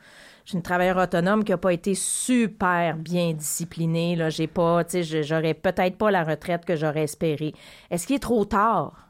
[0.45, 4.15] Je suis une travailleuse autonome qui n'a pas été super bien disciplinée.
[4.15, 4.31] Là.
[4.31, 7.53] J'ai pas, tu sais, j'aurais peut-être pas la retraite que j'aurais espérée.
[7.91, 9.09] Est-ce qu'il est trop tard?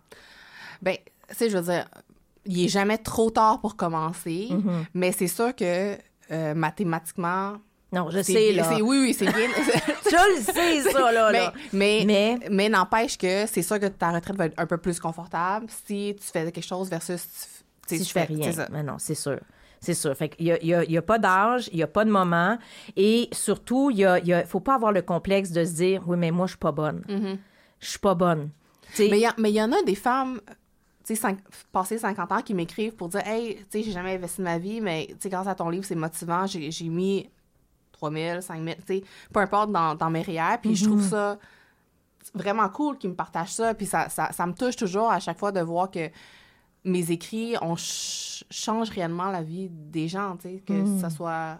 [0.81, 0.95] Bien,
[1.29, 1.85] tu sais, je veux dire,
[2.45, 4.85] il est jamais trop tard pour commencer, mm-hmm.
[4.93, 5.95] mais c'est sûr que
[6.31, 7.53] euh, mathématiquement,
[7.91, 8.69] non, je sais, là.
[8.81, 9.33] Oui, oui, c'est bien.
[10.05, 11.53] je le sais, ça, là.
[11.73, 14.99] Mais, mais, mais, n'empêche que c'est sûr que ta retraite va être un peu plus
[14.99, 17.25] confortable si tu fais quelque chose versus
[17.87, 18.51] si je fais rien.
[18.71, 19.39] Mais non, c'est sûr.
[19.81, 20.15] C'est sûr.
[20.15, 22.57] Fait qu'il n'y a, y a, pas d'âge, il n'y a pas de moment.
[22.95, 26.45] Et surtout, il ne faut pas avoir le complexe de se dire Oui, mais moi,
[26.45, 27.03] je suis pas bonne.
[27.07, 27.37] Mm-hmm.
[27.79, 28.49] Je suis pas bonne.
[28.99, 30.41] mais il y, en a des femmes
[31.71, 34.59] passé 50 ans qui m'écrivent pour dire Hey, tu sais, j'ai jamais investi de ma
[34.59, 36.45] vie, mais tu sais, grâce à ton livre, c'est motivant.
[36.45, 37.29] J'ai mis
[37.99, 40.57] 3 000, 5 000, tu sais, peu importe dans, dans mes REER.
[40.61, 41.09] Puis je trouve mhm.
[41.09, 41.37] ça
[42.33, 43.73] vraiment cool qu'ils me partagent ça.
[43.73, 46.09] Puis ça, ça, ça, me touche toujours à chaque fois de voir que
[46.85, 50.99] mes écrits on changent réellement la vie des gens, tu sais, que mhm.
[50.99, 51.59] ça soit...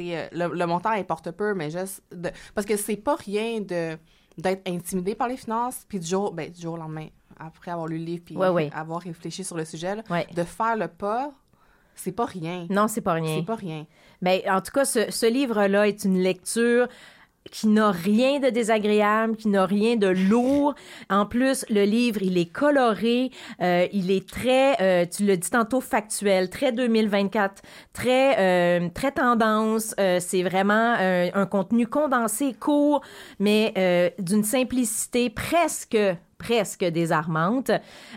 [0.00, 2.02] Euh, le, le, montant importe peu, mais juste...
[2.12, 3.98] De, parce que c'est pas rien de
[4.38, 7.88] d'être intimidé par les finances, puis du jour, ben, du jour au lendemain, après avoir
[7.88, 8.36] lu le livre, puis
[8.72, 11.32] avoir réfléchi sur le sujet, de faire le pas
[11.98, 12.66] c'est pas rien.
[12.70, 13.36] Non, c'est pas rien.
[13.36, 13.86] C'est pas rien.
[14.20, 16.88] Mais en tout cas, ce, ce livre-là est une lecture
[17.50, 20.74] qui n'a rien de désagréable, qui n'a rien de lourd.
[21.10, 23.30] En plus, le livre, il est coloré,
[23.60, 29.12] euh, il est très, euh, tu le dis tantôt, factuel, très 2024, très, euh, très
[29.12, 29.94] tendance.
[30.20, 33.00] C'est vraiment un, contenu condensé, court,
[33.38, 35.96] mais d'une simplicité presque
[36.38, 37.70] presque désarmante.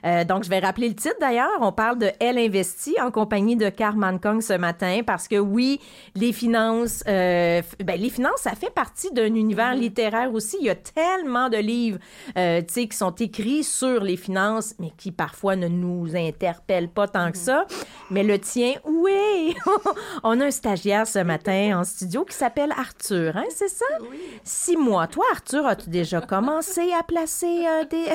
[0.05, 1.49] Euh, donc, je vais rappeler le titre d'ailleurs.
[1.59, 5.79] On parle de Elle investit en compagnie de Carman Kong ce matin parce que oui,
[6.15, 9.79] les finances, euh, ben, les finances, ça fait partie d'un univers mm-hmm.
[9.79, 10.57] littéraire aussi.
[10.59, 11.99] Il y a tellement de livres,
[12.37, 16.89] euh, tu sais, qui sont écrits sur les finances, mais qui parfois ne nous interpellent
[16.89, 17.41] pas tant que mm-hmm.
[17.41, 17.65] ça.
[18.11, 19.30] Mais le tien, oui!
[20.23, 23.85] On a un stagiaire ce matin en studio qui s'appelle Arthur, hein, c'est ça?
[24.01, 24.19] Oui.
[24.43, 25.07] Six mois.
[25.07, 28.05] Toi, Arthur, as-tu déjà commencé à placer des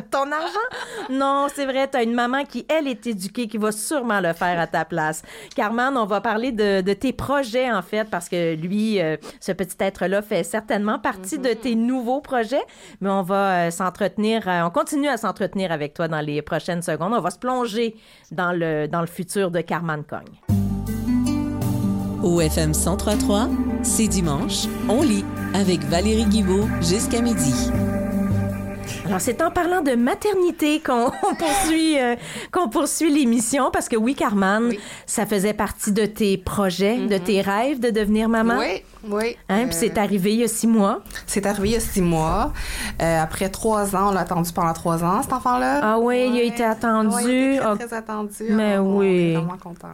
[0.10, 1.10] ton argent?
[1.10, 4.32] Non, c'est vrai, tu as une maman qui, elle, est éduquée, qui va sûrement le
[4.32, 5.22] faire à ta place.
[5.54, 9.76] Carmen, on va parler de, tes projets, en fait, parce que lui, euh, ce petit
[9.80, 12.62] être-là fait certainement partie de tes nouveaux projets,
[13.00, 16.82] mais on va euh, s'entretenir, euh, on continue à s'entretenir avec toi dans les prochaines
[16.82, 17.12] secondes.
[17.14, 17.96] On va se plonger
[18.30, 20.41] dans le, dans le futur de Carmen Cogne.
[22.22, 23.48] Au FM 1033,
[23.82, 27.52] c'est dimanche, on lit avec Valérie Guibault jusqu'à midi.
[29.04, 32.14] Alors, c'est en parlant de maternité qu'on poursuit, euh,
[32.52, 34.72] qu'on poursuit l'émission parce que oui, Carmen,
[35.04, 37.22] ça faisait partie de tes projets, de mm-hmm.
[37.24, 38.54] tes rêves de devenir maman?
[38.58, 39.36] Oui, oui.
[39.48, 41.02] Hein, Puis c'est euh, arrivé il y a six mois.
[41.26, 42.52] C'est arrivé il y a six mois.
[43.00, 45.80] Euh, après trois ans, on l'a attendu pendant trois ans, cet enfant-là.
[45.82, 47.16] Ah oui, il a été attendu.
[47.24, 48.44] il a été très, très attendu.
[48.50, 49.34] Mais oui.
[49.36, 49.88] On est vraiment content.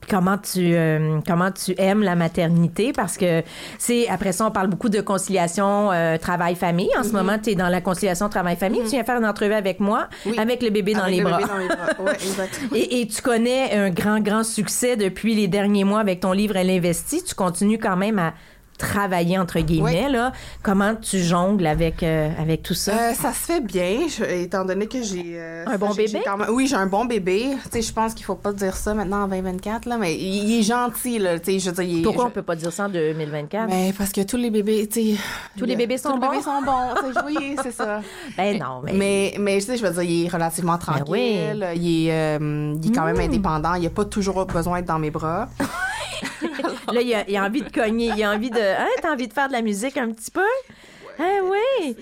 [0.00, 2.92] Puis comment tu euh, comment tu aimes la maternité?
[2.92, 3.42] Parce que
[3.78, 6.90] c'est après ça on parle beaucoup de conciliation euh, travail famille.
[6.98, 7.12] En ce mm-hmm.
[7.12, 8.80] moment, tu es dans la conciliation travail famille.
[8.80, 8.84] Mm-hmm.
[8.84, 11.40] Tu viens faire une entrevue avec moi avec le bébé dans les bras.
[12.74, 16.56] et, et, tu connais un grand grand succès depuis les derniers mois avec ton livre
[16.56, 17.22] Elle investit.
[17.24, 18.34] Tu continues quand même à
[18.78, 20.32] travailler entre guillemets là.
[20.62, 22.92] Comment tu jongles avec euh, avec tout ça?
[22.92, 26.20] Euh, Ça se fait bien, étant donné que j'ai euh, un bon bébé?
[26.50, 27.50] Oui, j'ai un bon bébé.
[27.64, 30.58] Tu sais, je pense qu'il faut pas dire ça maintenant en 2024 là, mais il,
[30.58, 31.38] est gentil là.
[31.38, 34.12] Tu sais, je veux dire, Pourquoi on peut pas dire ça en 2024 Mais parce
[34.12, 35.16] que tous les bébés, tu sais,
[35.56, 36.30] tous les bébés sont bons.
[36.30, 37.26] Les bébés sont bons.
[37.26, 38.00] oui, c'est ça.
[38.36, 41.66] ben non, mais mais mais tu sais, je veux dire, il est relativement ben tranquille.
[41.76, 42.38] Il est
[42.82, 43.20] il est quand même mm.
[43.20, 43.74] indépendant.
[43.74, 45.48] Il a pas toujours besoin d'être dans mes bras.
[46.92, 48.60] là, il a, il a, envie de cogner, il a envie de.
[48.60, 50.40] Hein, t'as envie de faire de la musique un petit peu?
[51.18, 51.96] Ah oui!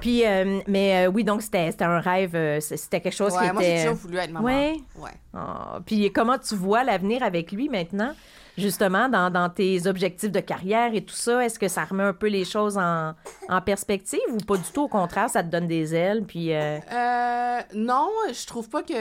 [0.00, 3.52] Puis, euh, mais euh, oui, donc c'était un rêve, euh, c'était quelque chose qui était.
[3.52, 4.44] Moi, j'ai toujours voulu être maman.
[4.44, 4.76] Ouais.
[4.98, 5.10] ouais.
[5.34, 8.12] Oh, puis, comment tu vois l'avenir avec lui maintenant?
[8.56, 11.44] Justement, dans, dans, tes objectifs de carrière et tout ça?
[11.44, 13.14] Est-ce que ça remet un peu les choses en,
[13.48, 14.82] en, perspective ou pas du tout?
[14.82, 16.24] Au contraire, ça te donne des ailes?
[16.24, 16.78] Puis, euh...
[16.92, 18.96] Euh, non, je trouve pas qu'il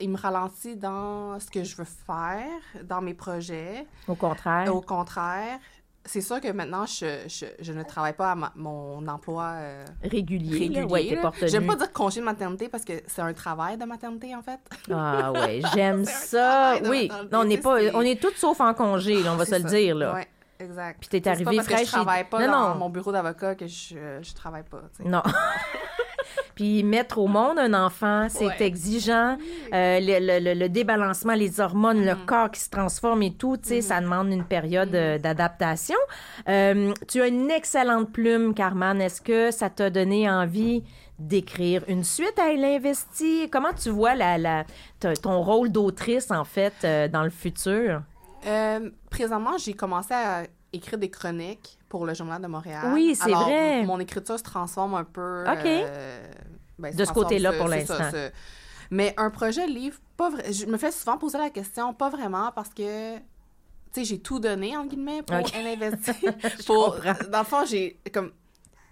[0.00, 3.86] il me ralentit dans ce que je veux faire, dans mes projets.
[4.08, 4.74] Au contraire.
[4.74, 5.58] Au contraire
[6.06, 10.58] c'est sûr que maintenant, je, je, je, ne travaille pas à mon emploi euh, régulier.
[10.58, 14.34] régulier ouais, J'aime pas dire congé de maternité parce que c'est un travail de maternité,
[14.34, 14.60] en fait.
[14.92, 16.76] Ah ouais, j'aime ça.
[16.84, 19.64] Oui, non, on n'est pas, on est toutes sauf en congé, on va se le
[19.64, 20.14] dire, là.
[20.14, 20.28] Ouais.
[20.60, 20.98] Exact.
[21.00, 21.86] Puis t'es arrivé fraîche.
[21.86, 24.82] Je travaille pas dans mon bureau d'avocat que je, je travaille pas.
[25.04, 25.22] Non.
[26.54, 29.36] Puis mettre au monde un enfant, c'est exigeant.
[29.72, 32.24] Euh, le, le, débalancement, les hormones, le mm-hmm.
[32.26, 34.04] corps qui se transforme et tout, tu sais, ça mm-hmm.
[34.04, 35.20] demande une période euh, mm-hmm.
[35.20, 35.96] d'adaptation.
[36.48, 39.00] Euh, tu as une excellente plume, Carman.
[39.00, 40.84] Est-ce que ça t'a donné envie
[41.18, 43.48] d'écrire une suite à Elle investit?
[43.50, 44.64] Comment tu vois la, la,
[45.22, 48.02] ton rôle d'autrice, en fait, dans le futur?
[49.08, 50.42] présentement, j'ai commencé à
[50.74, 52.90] écrire des chroniques pour le Journal de Montréal.
[52.92, 53.84] Oui, c'est vrai.
[53.84, 55.44] Mon écriture se transforme un peu.
[55.46, 55.64] OK.
[55.64, 56.24] Euh,
[56.78, 58.10] ben, de ce côté-là pour l'instant.
[58.90, 60.52] Mais un projet livre, pas vrai.
[60.52, 63.16] Je me fais souvent poser la question, pas vraiment, parce que.
[63.16, 65.56] Tu sais, j'ai tout donné, en guillemets, pour okay.
[65.56, 66.14] investir.
[66.66, 66.96] pour,
[67.30, 68.32] dans le fond, j'ai comme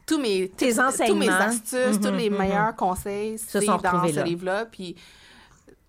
[0.07, 1.21] tous mes, Tes enseignements.
[1.21, 2.77] tous mes astuces, tous les mm-hmm, meilleurs mm-hmm.
[2.77, 4.66] conseils, c'est dans ce livre-là.
[4.66, 4.95] Puis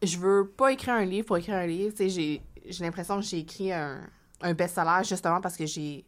[0.02, 1.94] je veux pas écrire un livre pour écrire un livre.
[1.96, 4.02] Tu sais, j'ai l'impression que j'ai écrit un,
[4.44, 6.06] un best-seller justement parce que j'ai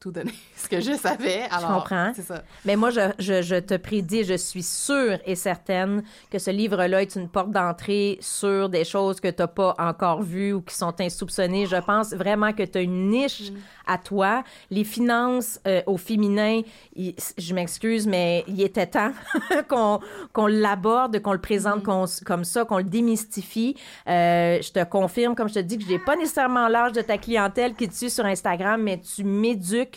[0.00, 1.42] tout donné ce que je savais.
[1.50, 2.12] Alors, je comprends.
[2.14, 2.42] C'est ça.
[2.64, 7.02] Mais moi, je, je, je, te prédis, je suis sûre et certaine que ce livre-là
[7.02, 10.74] est une porte d'entrée sur des choses que tu n'as pas encore vues ou qui
[10.74, 11.66] sont insoupçonnées.
[11.66, 13.56] Je pense vraiment que tu as une niche mm.
[13.86, 14.44] à toi.
[14.70, 16.62] Les finances euh, au féminin,
[16.96, 19.12] je m'excuse, mais il était temps
[19.68, 20.00] qu'on
[20.32, 22.24] qu'on l'aborde, qu'on le présente mm.
[22.24, 23.76] comme ça, qu'on le démystifie.
[24.08, 27.00] Euh, je te confirme, comme je te dis, que je n'ai pas nécessairement l'âge de
[27.00, 29.87] ta clientèle qui te suit sur Instagram, mais tu m'éduques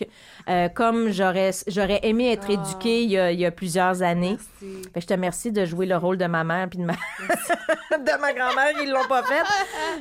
[0.50, 2.54] euh, comme j'aurais, j'aurais aimé être ah.
[2.54, 4.38] éduquée il y, a, plusieurs années.
[4.62, 6.94] je te remercie de jouer le rôle de ma mère puis de ma,
[7.98, 8.72] de ma grand-mère.
[8.82, 9.44] Ils l'ont pas fait.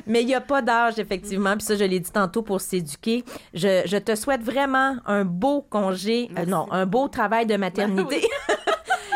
[0.07, 1.53] Mais il n'y a pas d'âge, effectivement.
[1.53, 3.23] Puis ça, je l'ai dit tantôt pour s'éduquer.
[3.53, 8.21] Je, te souhaite vraiment un beau congé, euh, non, un beau travail de maternité.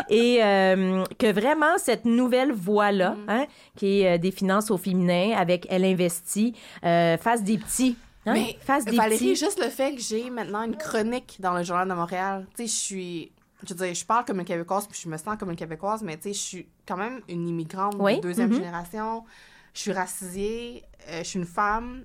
[0.10, 3.30] et euh, que vraiment cette nouvelle voie-là, mm.
[3.30, 8.34] hein, qui est des finances au féminin avec Elle investit, fasse des petits Hein?
[8.34, 8.58] Mais
[8.92, 12.64] Valérie, juste le fait que j'ai maintenant une chronique dans le Journal de Montréal, tu
[12.64, 13.32] sais, je suis...
[13.64, 16.04] Je veux dire, je parle comme une Québécoise, puis je me sens comme une Québécoise,
[16.04, 18.56] mais tu sais, je suis quand même une immigrante de deuxième mm-hmm.
[18.56, 19.24] génération.
[19.74, 22.04] Je suis racisée, euh, je suis une femme,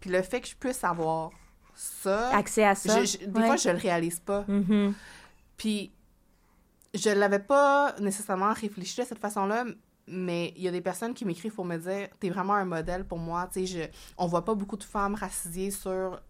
[0.00, 1.30] puis le fait que je puisse avoir
[1.74, 2.30] ça...
[2.36, 3.00] Accès à ça.
[3.00, 4.44] des fois, je le réalise pas.
[4.48, 4.92] Mm-hmm.
[5.56, 5.92] Puis
[6.94, 9.64] je l'avais pas nécessairement réfléchi de cette façon-là,
[10.06, 13.04] mais il y a des personnes qui m'écrivent pour me dire t'es vraiment un modèle
[13.04, 16.20] pour moi tu sais on voit pas beaucoup de femmes racisées sur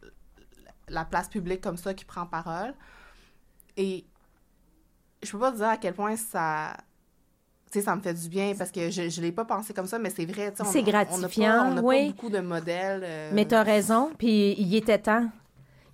[0.88, 2.74] la place publique comme ça qui prend parole.
[3.76, 4.04] Et
[5.22, 6.76] je peux pas te dire à quel point ça
[7.70, 9.86] tu sais ça me fait du bien parce que je je l'ai pas pensé comme
[9.86, 13.54] ça mais c'est vrai c'est gratifiant on n'a pas, beaucoup de modèles euh, mais tu
[13.54, 15.30] as raison puis il était temps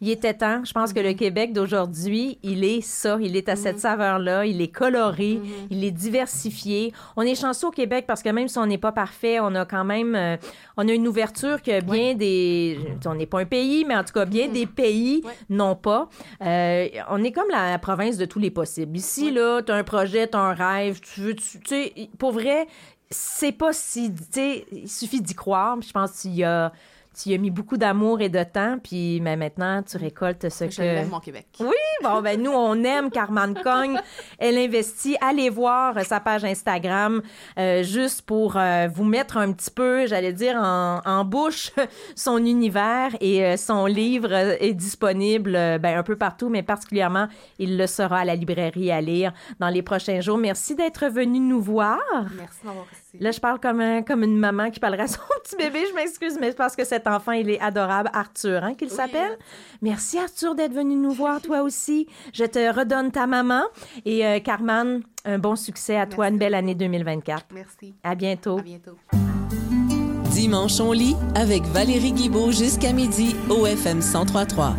[0.01, 0.65] il était temps.
[0.65, 1.17] Je pense que le mm-hmm.
[1.17, 3.19] Québec d'aujourd'hui, il est ça.
[3.21, 3.81] Il est à cette mm-hmm.
[3.81, 4.47] saveur-là.
[4.47, 5.35] Il est coloré.
[5.35, 5.67] Mm-hmm.
[5.71, 6.93] Il est diversifié.
[7.17, 9.65] On est chanceux au Québec parce que même si on n'est pas parfait, on a
[9.65, 10.37] quand même, euh,
[10.77, 14.13] on a une ouverture que bien des, on n'est pas un pays, mais en tout
[14.13, 16.09] cas bien des pays n'ont pas.
[16.43, 18.97] Euh, on est comme la, province de tous les possibles.
[18.97, 22.33] Ici, là, tu as un projet, tu as un rêve, tu veux, tu sais, pour
[22.33, 22.67] vrai,
[23.11, 25.81] c'est pas si, tu sais, il suffit d'y croire.
[25.81, 26.73] Je pense qu'il y a
[27.21, 30.71] tu y as mis beaucoup d'amour et de temps, puis mais maintenant, tu récoltes ce
[30.71, 30.83] Je que...
[30.83, 31.47] l'aime, mon Québec.
[31.59, 33.99] Oui, bon, ben nous, on aime Carman Cogne.
[34.39, 35.17] Elle investit.
[35.21, 37.23] Allez voir sa page Instagram,
[37.59, 41.73] euh, juste pour euh, vous mettre un petit peu, j'allais dire, en, en bouche
[42.15, 43.11] son univers.
[43.21, 47.29] Et euh, son livre est disponible euh, ben, un peu partout, mais particulièrement,
[47.59, 50.39] il le sera à la librairie à lire dans les prochains jours.
[50.39, 51.99] Merci d'être venu nous voir.
[52.37, 52.87] Merci d'avoir.
[53.21, 55.81] Là, je parle comme, un- comme une maman qui parlerait à son petit bébé.
[55.89, 58.11] Je m'excuse, mais c'est parce que cet enfant, il est adorable.
[58.13, 59.37] Arthur, hein, qu'il Oui, s'appelle.
[59.83, 62.07] Merci, Arthur, d'être venu nous voir, toi aussi.
[62.33, 63.63] Je te redonne ta maman.
[64.05, 67.47] Et euh, Carman, un bon succès à toi, une belle année 2024.
[67.53, 67.95] Merci.
[68.05, 68.59] À bientôt.
[68.59, 68.97] À bientôt.
[70.31, 74.75] Dimanche, on lit avec Valérie Guibault jusqu'à midi au FM 1033.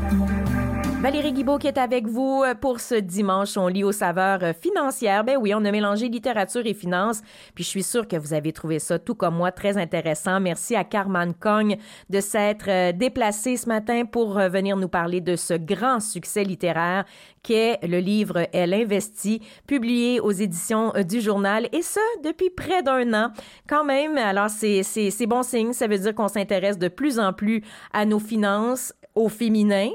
[1.01, 3.55] Valérie Guibault qui est avec vous euh, pour ce dimanche.
[3.55, 5.23] On lit aux saveurs euh, financières.
[5.23, 7.21] Ben oui, on a mélangé littérature et finances.
[7.55, 10.41] Puis je suis sûre que vous avez trouvé ça, tout comme moi, très intéressant.
[10.41, 11.77] Merci à Carman Cogne
[12.09, 17.05] de s'être euh, déplacé ce matin pour venir nous parler de ce grand succès littéraire
[17.43, 23.13] qu'est le livre Elle investit, publié aux éditions du journal, et ce, depuis près d'un
[23.13, 23.31] an.
[23.69, 25.71] Quand même, alors c'est bon signe.
[25.71, 29.89] Ça veut dire qu'on s'intéresse de plus en plus à nos finances, au féminin,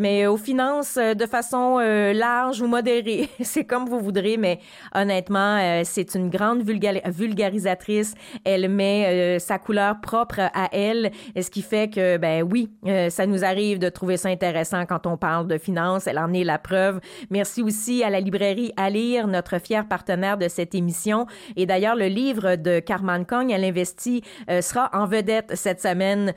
[0.00, 3.28] mais aux finances euh, de façon euh, large ou modérée.
[3.40, 4.58] c'est comme vous voudrez, mais
[4.94, 8.14] honnêtement, euh, c'est une grande vulga- vulgarisatrice.
[8.44, 13.10] Elle met euh, sa couleur propre à elle, ce qui fait que, ben oui, euh,
[13.10, 16.06] ça nous arrive de trouver ça intéressant quand on parle de finances.
[16.06, 17.00] Elle en est la preuve.
[17.28, 21.26] Merci aussi à la librairie à lire, notre fier partenaire de cette émission.
[21.56, 26.32] Et d'ailleurs, le livre de Carman Cogne, elle investit, euh, sera en vedette cette semaine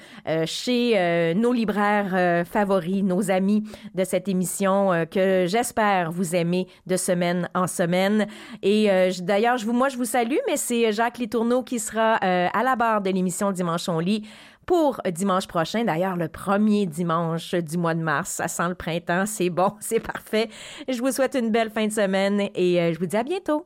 [0.46, 3.64] chez nos libraires euh, favoris, nos amis
[3.94, 8.28] de cette émission euh, que j'espère vous aimer de semaine en semaine.
[8.62, 12.16] Et euh, d'ailleurs, je vous, moi, je vous salue, mais c'est Jacques Litourneau qui sera
[12.16, 14.24] à la barre de l'émission Dimanche on lit
[14.66, 15.84] pour dimanche prochain.
[15.84, 18.32] D'ailleurs, le premier dimanche du mois de mars.
[18.32, 19.26] Ça sent le printemps.
[19.26, 20.50] C'est bon, c'est parfait.
[20.88, 23.62] Je vous souhaite une belle fin de semaine et je vous dis à bientôt.